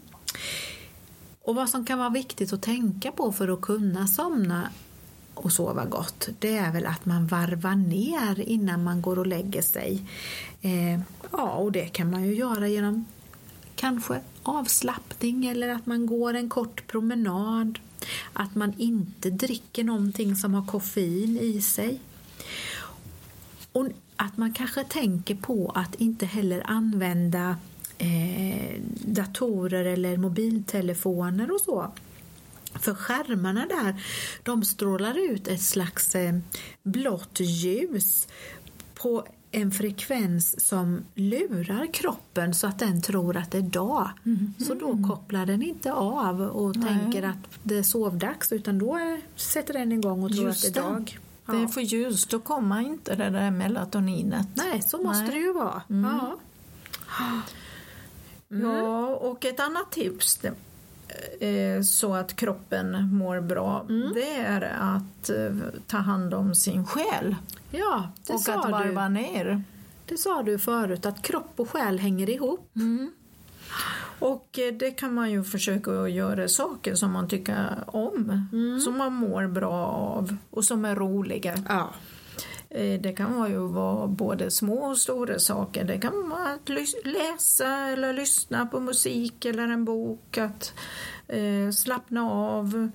Och 1.43 1.55
vad 1.55 1.69
som 1.69 1.87
kan 1.87 1.99
vara 1.99 2.11
viktigt 2.11 2.52
att 2.52 2.62
tänka 2.62 3.12
på 3.12 3.33
för 3.33 3.49
att 3.49 3.61
kunna 3.61 4.07
somna 4.07 4.71
och 5.35 5.52
sova 5.52 5.85
gott, 5.85 6.28
det 6.38 6.57
är 6.57 6.73
väl 6.73 6.87
att 6.87 7.05
man 7.05 7.26
varvar 7.26 7.75
ner 7.75 8.40
innan 8.40 8.85
man 8.85 9.02
går 9.02 9.19
och 9.19 9.26
lägger 9.26 9.62
sig. 9.62 10.02
Eh, 10.62 11.00
ja, 11.33 11.52
och 11.52 11.73
det 11.73 11.87
kan 11.87 12.11
man 12.11 12.25
ju 12.25 12.35
göra 12.35 12.69
genom 12.69 13.05
kanske 13.76 14.21
avslappning 14.42 15.47
eller 15.47 15.68
att 15.68 15.87
man 15.87 16.06
går 16.06 16.35
en 16.35 16.49
kort 16.49 16.87
promenad. 16.87 17.78
Att 18.33 18.54
man 18.54 18.75
inte 18.78 19.30
dricker 19.30 19.85
någonting 19.85 20.37
som 20.37 20.54
har 20.54 20.66
koffein 20.66 21.38
i 21.38 21.61
sig. 21.61 22.00
Och 23.73 23.87
att 24.16 24.37
man 24.37 24.52
kanske 24.52 24.85
tänker 24.85 25.35
på 25.35 25.73
att 25.75 25.95
inte 25.95 26.26
heller 26.26 26.62
använda 26.66 27.56
eh, 27.99 28.80
datorer 28.99 29.85
eller 29.85 30.16
mobiltelefoner 30.16 31.54
och 31.54 31.61
så. 31.61 31.92
För 32.74 32.94
skärmarna 32.94 33.66
där, 33.66 34.03
de 34.42 34.64
strålar 34.64 35.33
ut 35.33 35.48
ett 35.48 35.62
slags 35.62 36.14
eh, 36.14 36.35
blått 36.83 37.40
ljus 37.40 38.29
på 38.94 39.27
en 39.57 39.71
frekvens 39.71 40.66
som 40.66 41.05
lurar 41.14 41.92
kroppen 41.92 42.55
så 42.55 42.66
att 42.66 42.79
den 42.79 43.03
tror 43.03 43.37
att 43.37 43.51
det 43.51 43.59
är 43.59 43.62
dag. 43.62 44.11
Mm. 44.25 44.55
Så 44.59 44.75
då 44.75 44.99
kopplar 45.09 45.47
den 45.47 45.62
inte 45.62 45.92
av 45.92 46.40
och 46.40 46.77
Nej. 46.77 46.88
tänker 46.88 47.23
att 47.23 47.37
det 47.62 47.79
är 47.79 47.83
sovdags 47.83 48.53
utan 48.53 48.79
då 48.79 49.19
sätter 49.37 49.75
den 49.75 49.92
igång 49.92 50.23
och 50.23 50.33
tror 50.33 50.47
Just 50.47 50.69
att 50.69 50.75
det 50.75 50.81
är 50.81 50.85
dag. 50.85 51.19
Ja. 51.47 51.53
Det 51.53 51.62
är 51.62 51.66
för 51.66 51.81
ljust, 51.81 52.31
då 52.31 52.38
kommer 52.38 52.81
inte 52.81 53.14
det 53.14 53.31
där 53.31 53.51
melatoninet. 53.51 54.47
Nej, 54.55 54.83
så 54.83 55.03
måste 55.03 55.23
Nej. 55.23 55.33
det 55.33 55.38
ju 55.38 55.53
vara. 55.53 55.83
Mm. 55.90 56.11
Ja. 56.11 56.37
Mm. 58.51 58.71
ja, 58.71 59.07
och 59.07 59.45
ett 59.45 59.61
annat 59.61 59.92
tips 59.92 60.38
så 61.85 62.14
att 62.14 62.37
kroppen 62.37 63.14
mår 63.14 63.40
bra, 63.40 63.87
mm. 63.88 64.12
det 64.14 64.35
är 64.35 64.61
att 64.81 65.31
eh, 65.31 65.57
ta 65.87 65.97
hand 65.97 66.35
om 66.35 66.55
sin 66.55 66.87
själ. 66.87 67.37
Ja, 67.71 68.11
det 68.27 68.33
och 68.33 68.40
sa 68.40 68.55
att 68.55 68.71
varva 68.71 69.09
du. 69.09 69.14
ner. 69.14 69.62
Det 70.07 70.16
sa 70.16 70.42
du 70.42 70.59
förut, 70.59 71.07
att 71.07 71.23
kropp 71.23 71.53
och 71.57 71.71
själ 71.71 71.99
hänger 71.99 72.31
ihop. 72.31 72.71
Mm. 72.77 73.11
Och 74.19 74.59
eh, 74.59 74.75
det 74.75 74.90
kan 74.90 75.14
man 75.14 75.31
ju 75.31 75.45
försöka 75.45 76.09
göra 76.09 76.49
saker 76.49 76.95
som 76.95 77.12
man 77.12 77.29
tycker 77.29 77.85
om, 77.87 78.49
mm. 78.53 78.81
som 78.81 78.99
man 78.99 79.12
mår 79.12 79.47
bra 79.47 79.87
av 79.87 80.37
och 80.51 80.64
som 80.64 80.85
är 80.85 80.95
roliga. 80.95 81.55
Ja. 81.69 81.90
Eh, 82.70 83.00
det 83.00 83.12
kan 83.12 83.50
ju 83.50 83.59
vara 83.59 84.07
både 84.07 84.50
små 84.50 84.90
och 84.90 84.98
stora 84.98 85.38
saker. 85.38 85.85
Det 85.85 85.98
kan 85.98 86.29
vara 86.29 86.52
att 86.52 86.68
läsa 87.05 87.68
eller 87.68 88.12
lyssna 88.12 88.66
på 88.66 88.81
musik 88.81 89.44
eller 89.44 89.62
en 89.62 89.85
bok, 89.85 90.38
att 90.38 90.72
eh, 91.29 91.70
slappna 91.70 92.31
av. 92.31 92.90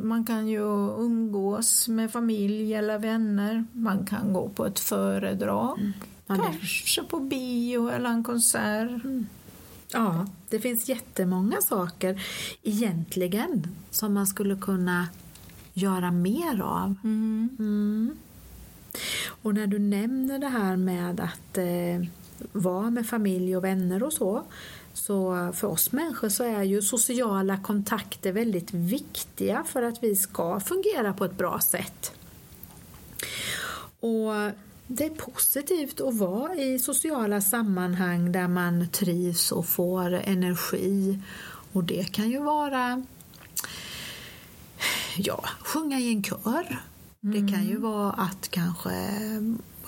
Man 0.00 0.24
kan 0.24 0.48
ju 0.48 0.62
umgås 0.98 1.88
med 1.88 2.12
familj 2.12 2.74
eller 2.74 2.98
vänner. 2.98 3.64
Man 3.72 4.06
kan 4.06 4.32
gå 4.32 4.48
på 4.48 4.66
ett 4.66 4.78
föredrag. 4.78 5.78
Mm. 5.78 5.92
Kanske 6.26 7.02
på 7.02 7.20
bio 7.20 7.88
eller 7.88 8.10
en 8.10 8.24
konsert. 8.24 9.04
Mm. 9.04 9.26
Ja, 9.92 10.26
det 10.48 10.60
finns 10.60 10.88
jättemånga 10.88 11.60
saker 11.60 12.22
egentligen 12.62 13.68
som 13.90 14.14
man 14.14 14.26
skulle 14.26 14.56
kunna 14.56 15.08
göra 15.72 16.10
mer 16.10 16.62
av. 16.62 16.94
Mm. 17.04 18.16
Och 19.42 19.54
när 19.54 19.66
du 19.66 19.78
nämner 19.78 20.38
det 20.38 20.48
här 20.48 20.76
med 20.76 21.20
att 21.20 21.58
eh, 21.58 22.08
vara 22.52 22.90
med 22.90 23.06
familj 23.06 23.56
och 23.56 23.64
vänner 23.64 24.02
och 24.02 24.12
så, 24.12 24.42
så 24.92 25.50
för 25.54 25.68
oss 25.68 25.92
människor 25.92 26.28
så 26.28 26.44
är 26.44 26.62
ju 26.62 26.82
sociala 26.82 27.58
kontakter 27.58 28.32
väldigt 28.32 28.74
viktiga 28.74 29.64
för 29.64 29.82
att 29.82 30.02
vi 30.02 30.16
ska 30.16 30.60
fungera 30.60 31.12
på 31.12 31.24
ett 31.24 31.38
bra 31.38 31.60
sätt. 31.60 32.12
Och 34.00 34.32
det 34.86 35.04
är 35.04 35.10
positivt 35.10 36.00
att 36.00 36.14
vara 36.14 36.54
i 36.54 36.78
sociala 36.78 37.40
sammanhang 37.40 38.32
där 38.32 38.48
man 38.48 38.88
trivs 38.88 39.52
och 39.52 39.66
får 39.66 40.12
energi. 40.12 41.18
Och 41.72 41.84
det 41.84 42.12
kan 42.12 42.30
ju 42.30 42.38
vara 42.38 43.04
ja, 45.16 45.44
sjunga 45.60 45.98
i 46.00 46.08
en 46.08 46.24
kör. 46.24 46.82
Mm. 47.26 47.46
Det 47.46 47.52
kan 47.52 47.64
ju 47.64 47.70
mm. 47.70 47.82
vara 47.82 48.12
att 48.12 48.48
kanske 48.50 48.90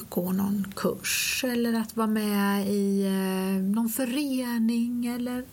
gå 0.09 0.33
någon 0.33 0.67
kurs 0.77 1.45
eller 1.49 1.81
att 1.81 1.97
vara 1.97 2.07
med 2.07 2.69
i 2.69 3.07
eh, 3.07 3.63
någon 3.63 3.89
förening 3.89 5.07
eller 5.07 5.45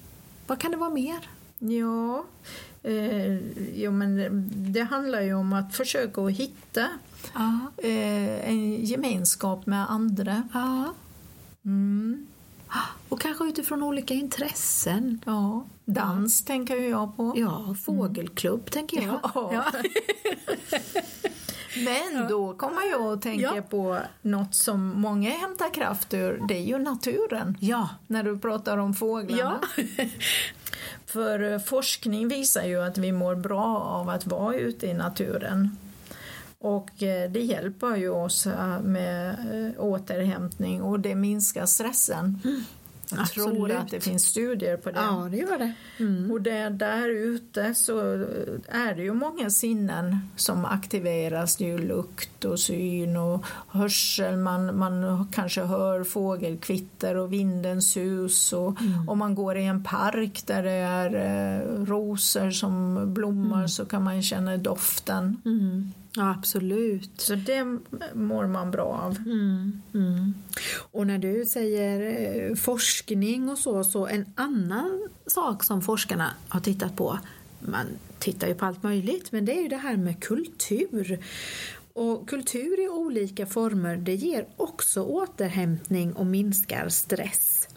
vad 0.48 0.60
kan 0.60 0.72
det 0.72 0.78
vara 0.78 0.90
mer? 0.90 1.30
Ja, 1.60 2.26
eh, 2.84 3.38
jo, 3.76 3.92
men 3.92 4.44
det 4.74 4.82
handlar 4.82 5.22
ju 5.22 5.34
om 5.34 5.54
att 5.54 5.76
försöka 5.76 6.22
att 6.22 6.32
hitta 6.32 6.88
eh, 7.78 8.50
en 8.50 8.86
gemenskap 8.86 9.66
med 9.66 9.92
andra. 9.92 10.44
Ja. 10.54 10.94
Mm. 11.66 12.28
Och 13.10 13.22
kanske 13.22 13.44
utifrån 13.44 13.84
olika 13.84 14.14
intressen. 14.14 15.20
Ja, 15.26 15.66
dans 15.86 16.42
ja. 16.42 16.48
tänker 16.48 16.76
jag 16.76 17.18
på. 17.18 17.34
Ja, 17.36 17.76
fågelklubb 17.86 18.60
mm. 18.60 18.72
tänker 18.72 19.02
jag. 19.02 19.20
Ja. 19.34 19.66
Men 21.78 22.28
då 22.30 22.54
kommer 22.54 22.92
jag 22.92 23.14
att 23.14 23.22
tänka 23.22 23.62
på 23.62 24.00
något 24.22 24.56
som 24.56 25.02
många 25.02 25.30
hämtar 25.30 25.74
kraft 25.74 26.14
ur, 26.14 26.42
det 26.48 26.58
är 26.58 26.64
ju 26.64 26.80
naturen. 26.80 27.58
Ja. 27.60 27.90
När 28.08 28.24
du 28.24 28.40
pratar 28.40 28.78
om 28.78 28.94
fåglarna. 28.94 29.60
Ja. 29.78 29.84
För 31.06 31.54
eh, 31.54 31.60
forskning 31.60 32.28
visar 32.28 32.64
ju 32.64 32.82
att 32.82 32.98
vi 32.98 33.12
mår 33.12 33.36
bra 33.36 33.80
av 33.80 34.10
att 34.10 34.28
vara 34.28 34.56
ute 34.56 34.88
i 34.88 34.94
naturen. 34.94 35.78
Och 36.60 37.04
eh, 37.04 37.32
det 37.32 37.40
hjälper 37.40 37.96
ju 37.96 38.10
oss 38.10 38.48
eh, 38.48 38.82
med 38.82 39.38
återhämtning 39.78 40.82
och 40.82 41.00
det 41.00 41.16
minskar 41.16 41.66
stressen. 41.66 42.42
Mm. 42.44 42.64
Jag 43.10 43.20
Absolut. 43.20 43.56
tror 43.56 43.72
att 43.72 43.90
det 43.92 44.00
finns 44.00 44.26
studier 44.26 44.78
på 44.78 44.92
det. 44.92 44.98
Ja, 45.00 45.28
det 45.32 45.38
gör 45.38 45.58
det. 45.58 45.74
Mm. 46.00 46.32
Och 46.32 46.42
där, 46.42 46.70
där 46.70 47.10
ute 47.10 47.74
så 47.76 48.00
är 48.68 48.96
det 48.96 49.02
ju 49.04 49.14
många 49.14 49.50
sinnen 49.50 50.18
som 50.36 50.66
aktiveras. 50.66 51.56
Det 51.56 51.64
är 51.64 51.68
ju 51.68 51.88
lukt 51.88 52.46
och 52.46 52.60
syn 52.60 53.18
och 53.18 53.46
hörsel. 53.68 54.38
Man, 54.38 54.78
man 54.78 55.28
kanske 55.32 55.62
hör 55.62 56.04
fågelkvitter 56.04 57.16
och 57.18 57.34
vindens 57.34 57.92
sus. 57.92 58.54
Och 58.54 58.76
Mm. 58.82 59.10
Om 59.10 59.20
man 59.20 59.36
går 59.36 59.58
i 59.58 59.66
en 59.66 59.84
park 59.84 60.44
där 60.46 60.64
det 60.64 60.72
är 60.72 61.16
eh, 61.16 61.86
rosor 61.86 62.52
som 62.52 63.02
blommar 63.14 63.68
så 63.68 63.86
kan 63.86 64.04
man 64.04 64.22
känna 64.22 64.58
doften. 64.58 65.42
Ja, 66.16 66.32
absolut. 66.32 67.12
Så 67.18 67.36
det 67.36 67.64
mår 68.14 68.48
man 68.48 68.72
bra 68.72 68.86
av. 68.86 69.18
Mm, 69.18 69.82
mm. 69.94 70.34
Och 70.92 71.08
när 71.08 71.18
du 71.18 71.46
säger 71.46 72.02
eh, 72.50 72.56
forskning 72.56 73.50
och 73.50 73.58
så, 73.58 73.84
så 73.84 74.08
en 74.08 74.26
annan 74.36 75.10
sak 75.28 75.64
som 75.64 75.82
forskarna 75.82 76.34
har 76.48 76.60
tittat 76.60 76.96
på, 76.96 77.20
man 77.60 77.86
tittar 78.20 78.48
ju 78.48 78.54
på 78.54 78.66
allt 78.66 78.84
möjligt, 78.84 79.32
men 79.32 79.46
det 79.46 79.58
är 79.58 79.62
ju 79.62 79.68
det 79.68 79.78
här 79.78 79.98
med 79.98 80.24
kultur. 80.24 81.20
Och 81.94 82.30
kultur 82.30 82.86
i 82.86 82.90
olika 82.90 83.46
former, 83.46 83.98
det 83.98 84.16
ger 84.16 84.46
också 84.58 85.04
återhämtning 85.04 86.14
och 86.14 86.26
minskar 86.26 86.90
stress. 86.90 87.68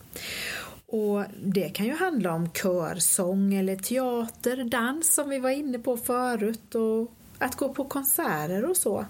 Och 0.87 1.25
det 1.45 1.69
kan 1.69 1.87
ju 1.87 1.95
handla 1.95 2.33
om 2.33 2.51
körsång 2.53 3.55
eller 3.55 3.77
teater, 3.77 4.65
dans 4.65 5.15
som 5.15 5.29
vi 5.29 5.39
var 5.39 5.51
inne 5.51 5.79
på 5.79 5.97
förut 5.97 6.75
och 6.75 7.13
att 7.39 7.57
gå 7.57 7.69
på 7.69 7.85
konserter 7.85 8.71
och 8.71 8.77
så. 8.77 9.07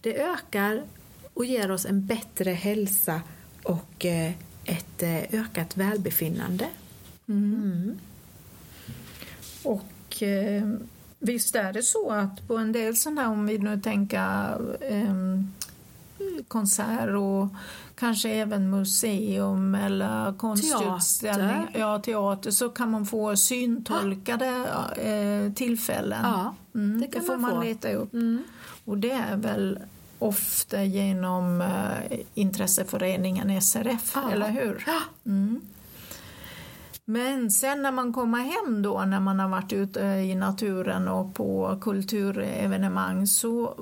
Det 0.00 0.22
ökar 0.22 0.82
och 1.34 1.44
ger 1.44 1.70
oss 1.70 1.86
en 1.86 2.06
bättre 2.06 2.50
hälsa 2.50 3.20
och 3.62 4.04
eh, 4.04 4.32
ett 4.64 5.02
eh, 5.02 5.40
ökat 5.40 5.76
välbefinnande. 5.76 6.68
Mm. 7.28 7.98
Och 9.62 10.22
eh, 10.22 10.68
visst 11.18 11.56
är 11.56 11.72
det 11.72 11.82
så 11.82 12.10
att 12.10 12.48
på 12.48 12.56
en 12.56 12.72
del 12.72 12.96
sådana 12.96 13.22
här, 13.22 13.30
om 13.30 13.46
vi 13.46 13.58
nu 13.58 13.80
tänker 13.80 14.58
eh, 14.80 15.14
konsert 16.48 17.10
och 17.10 17.48
kanske 17.94 18.30
även 18.30 18.70
museum 18.70 19.74
eller 19.74 20.32
konstutställning, 20.32 21.48
Teater. 21.48 21.80
ja, 21.80 21.98
teater, 21.98 22.50
så 22.50 22.68
kan 22.68 22.90
man 22.90 23.06
få 23.06 23.36
syntolkade 23.36 24.46
eh, 24.96 25.52
tillfällen. 25.52 26.20
Ja, 26.22 26.54
Mm, 26.74 27.00
det 27.00 27.06
kan 27.06 27.22
får 27.22 27.32
man 27.32 27.40
man 27.40 27.50
få. 27.50 27.62
leta 27.62 27.92
upp. 27.92 28.12
Mm. 28.14 28.42
Och 28.84 28.98
det 28.98 29.10
är 29.10 29.36
väl 29.36 29.78
ofta 30.18 30.84
genom 30.84 31.60
eh, 31.60 32.18
intresseföreningen 32.34 33.62
SRF, 33.62 34.12
Ja. 34.14 34.30
eller 34.30 34.50
hur? 34.50 34.84
Mm. 35.26 35.60
Men 37.04 37.50
sen 37.50 37.82
när 37.82 37.92
man 37.92 38.12
kommer 38.12 38.38
hem 38.38 38.82
då, 38.82 39.04
när 39.04 39.20
man 39.20 39.38
har 39.40 39.48
varit 39.48 39.72
ute 39.72 40.00
i 40.00 40.34
naturen 40.34 41.08
och 41.08 41.34
på 41.34 41.78
kulturevenemang 41.80 43.26
så 43.26 43.74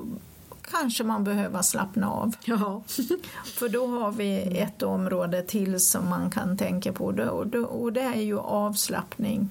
kanske 0.71 1.03
man 1.03 1.23
behöver 1.23 1.61
slappna 1.61 2.09
av. 2.11 2.35
Ja. 2.45 2.83
För 3.59 3.69
då 3.69 3.87
har 3.87 4.11
vi 4.11 4.57
ett 4.59 4.83
område 4.83 5.41
till 5.43 5.79
som 5.79 6.09
man 6.09 6.29
kan 6.31 6.57
tänka 6.57 6.93
på 6.93 7.11
det, 7.11 7.29
och 7.29 7.47
det, 7.47 7.59
och 7.59 7.93
det 7.93 8.01
är 8.01 8.21
ju 8.21 8.39
avslappning. 8.39 9.49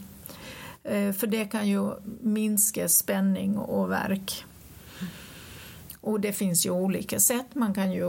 Eh, 0.85 1.13
För 1.13 1.27
det 1.27 1.45
kan 1.45 1.69
ju 1.69 1.91
minska 2.21 2.89
spänning 2.89 3.59
och 3.59 3.91
värk. 3.91 4.45
Och 6.01 6.21
det 6.21 6.33
finns 6.33 6.67
ju 6.67 6.71
olika 6.71 7.21
sätt. 7.21 7.55
Man 7.55 7.75
kan 7.75 7.93
ju 7.93 8.05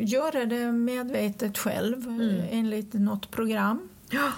göra 0.00 0.44
det 0.46 0.72
medvetet 0.72 1.58
själv 1.58 2.20
eh, 2.20 2.58
enligt 2.58 2.92
något 2.92 3.30
program. 3.30 3.88
Ja. 4.10 4.32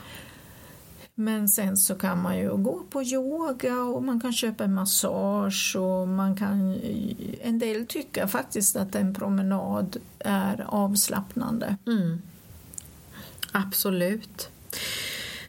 Men 1.14 1.48
sen 1.48 1.76
så 1.76 1.94
kan 1.94 2.22
man 2.22 2.38
ju 2.38 2.56
gå 2.56 2.82
på 2.90 3.02
yoga 3.02 3.82
och 3.82 4.02
man 4.02 4.20
kan 4.20 4.32
köpa 4.32 4.64
en 4.64 4.74
massage 4.74 5.76
och 5.78 6.08
man 6.08 6.36
kan... 6.36 6.80
En 7.42 7.58
del 7.58 7.86
tycker 7.86 8.26
faktiskt 8.26 8.76
att 8.76 8.94
en 8.94 9.14
promenad 9.14 9.96
är 10.18 10.64
avslappnande. 10.68 11.76
Mm. 11.86 12.22
Absolut. 13.52 14.50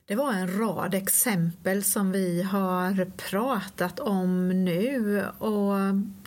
Det 0.09 0.15
var 0.15 0.33
en 0.33 0.59
rad 0.59 0.93
exempel 0.93 1.83
som 1.83 2.11
vi 2.11 2.41
har 2.41 3.05
pratat 3.05 3.99
om 3.99 4.49
nu 4.49 5.23
och 5.37 5.75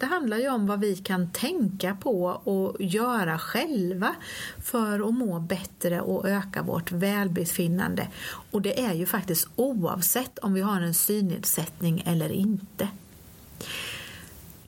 det 0.00 0.06
handlar 0.06 0.36
ju 0.36 0.48
om 0.48 0.66
vad 0.66 0.80
vi 0.80 0.96
kan 0.96 1.30
tänka 1.30 1.94
på 1.94 2.24
och 2.24 2.76
göra 2.80 3.38
själva 3.38 4.14
för 4.58 5.08
att 5.08 5.14
må 5.14 5.40
bättre 5.40 6.00
och 6.00 6.28
öka 6.28 6.62
vårt 6.62 6.92
välbefinnande. 6.92 8.08
Och 8.50 8.62
det 8.62 8.80
är 8.80 8.92
ju 8.92 9.06
faktiskt 9.06 9.48
oavsett 9.56 10.38
om 10.38 10.54
vi 10.54 10.60
har 10.60 10.80
en 10.80 10.94
synnedsättning 10.94 12.02
eller 12.06 12.28
inte. 12.28 12.88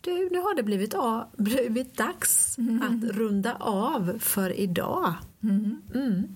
Du, 0.01 0.29
nu 0.33 0.39
har 0.39 0.55
det 0.55 0.63
blivit, 0.63 0.95
av, 0.95 1.25
blivit 1.37 1.97
dags 1.97 2.57
att 2.83 3.17
runda 3.17 3.55
av 3.61 4.19
för 4.21 4.61
idag. 4.61 5.15
Mm. 5.43 6.35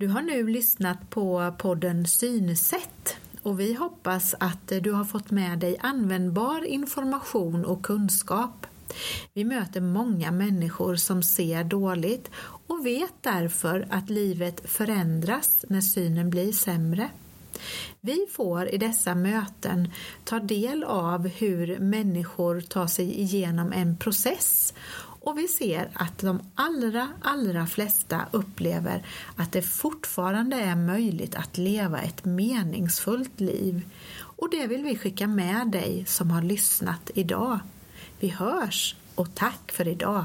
Du 0.00 0.08
har 0.08 0.22
nu 0.22 0.46
lyssnat 0.46 1.10
på 1.10 1.54
podden 1.58 2.06
Synsätt 2.06 3.16
och 3.42 3.60
vi 3.60 3.74
hoppas 3.74 4.34
att 4.40 4.72
du 4.82 4.92
har 4.92 5.04
fått 5.04 5.30
med 5.30 5.58
dig 5.58 5.76
användbar 5.80 6.64
information 6.64 7.64
och 7.64 7.82
kunskap. 7.82 8.66
Vi 9.34 9.44
möter 9.44 9.80
många 9.80 10.30
människor 10.30 10.96
som 10.96 11.22
ser 11.22 11.64
dåligt 11.64 12.30
och 12.66 12.86
vet 12.86 13.12
därför 13.20 13.86
att 13.90 14.10
livet 14.10 14.70
förändras 14.70 15.64
när 15.68 15.80
synen 15.80 16.30
blir 16.30 16.52
sämre. 16.52 17.10
Vi 18.00 18.26
får 18.30 18.68
i 18.68 18.78
dessa 18.78 19.14
möten 19.14 19.92
ta 20.24 20.38
del 20.38 20.84
av 20.84 21.28
hur 21.28 21.78
människor 21.78 22.60
tar 22.60 22.86
sig 22.86 23.20
igenom 23.20 23.72
en 23.72 23.96
process 23.96 24.74
och 25.28 25.38
vi 25.38 25.48
ser 25.48 25.90
att 25.94 26.18
de 26.18 26.40
allra, 26.54 27.08
allra 27.22 27.66
flesta 27.66 28.26
upplever 28.30 29.06
att 29.36 29.52
det 29.52 29.62
fortfarande 29.62 30.56
är 30.56 30.76
möjligt 30.76 31.34
att 31.34 31.58
leva 31.58 32.00
ett 32.00 32.24
meningsfullt 32.24 33.40
liv. 33.40 33.82
Och 34.20 34.50
det 34.50 34.66
vill 34.66 34.84
vi 34.84 34.98
skicka 34.98 35.26
med 35.26 35.68
dig 35.68 36.04
som 36.06 36.30
har 36.30 36.42
lyssnat 36.42 37.10
idag. 37.14 37.58
Vi 38.20 38.28
hörs 38.28 38.96
och 39.14 39.34
tack 39.34 39.72
för 39.72 39.88
idag! 39.88 40.24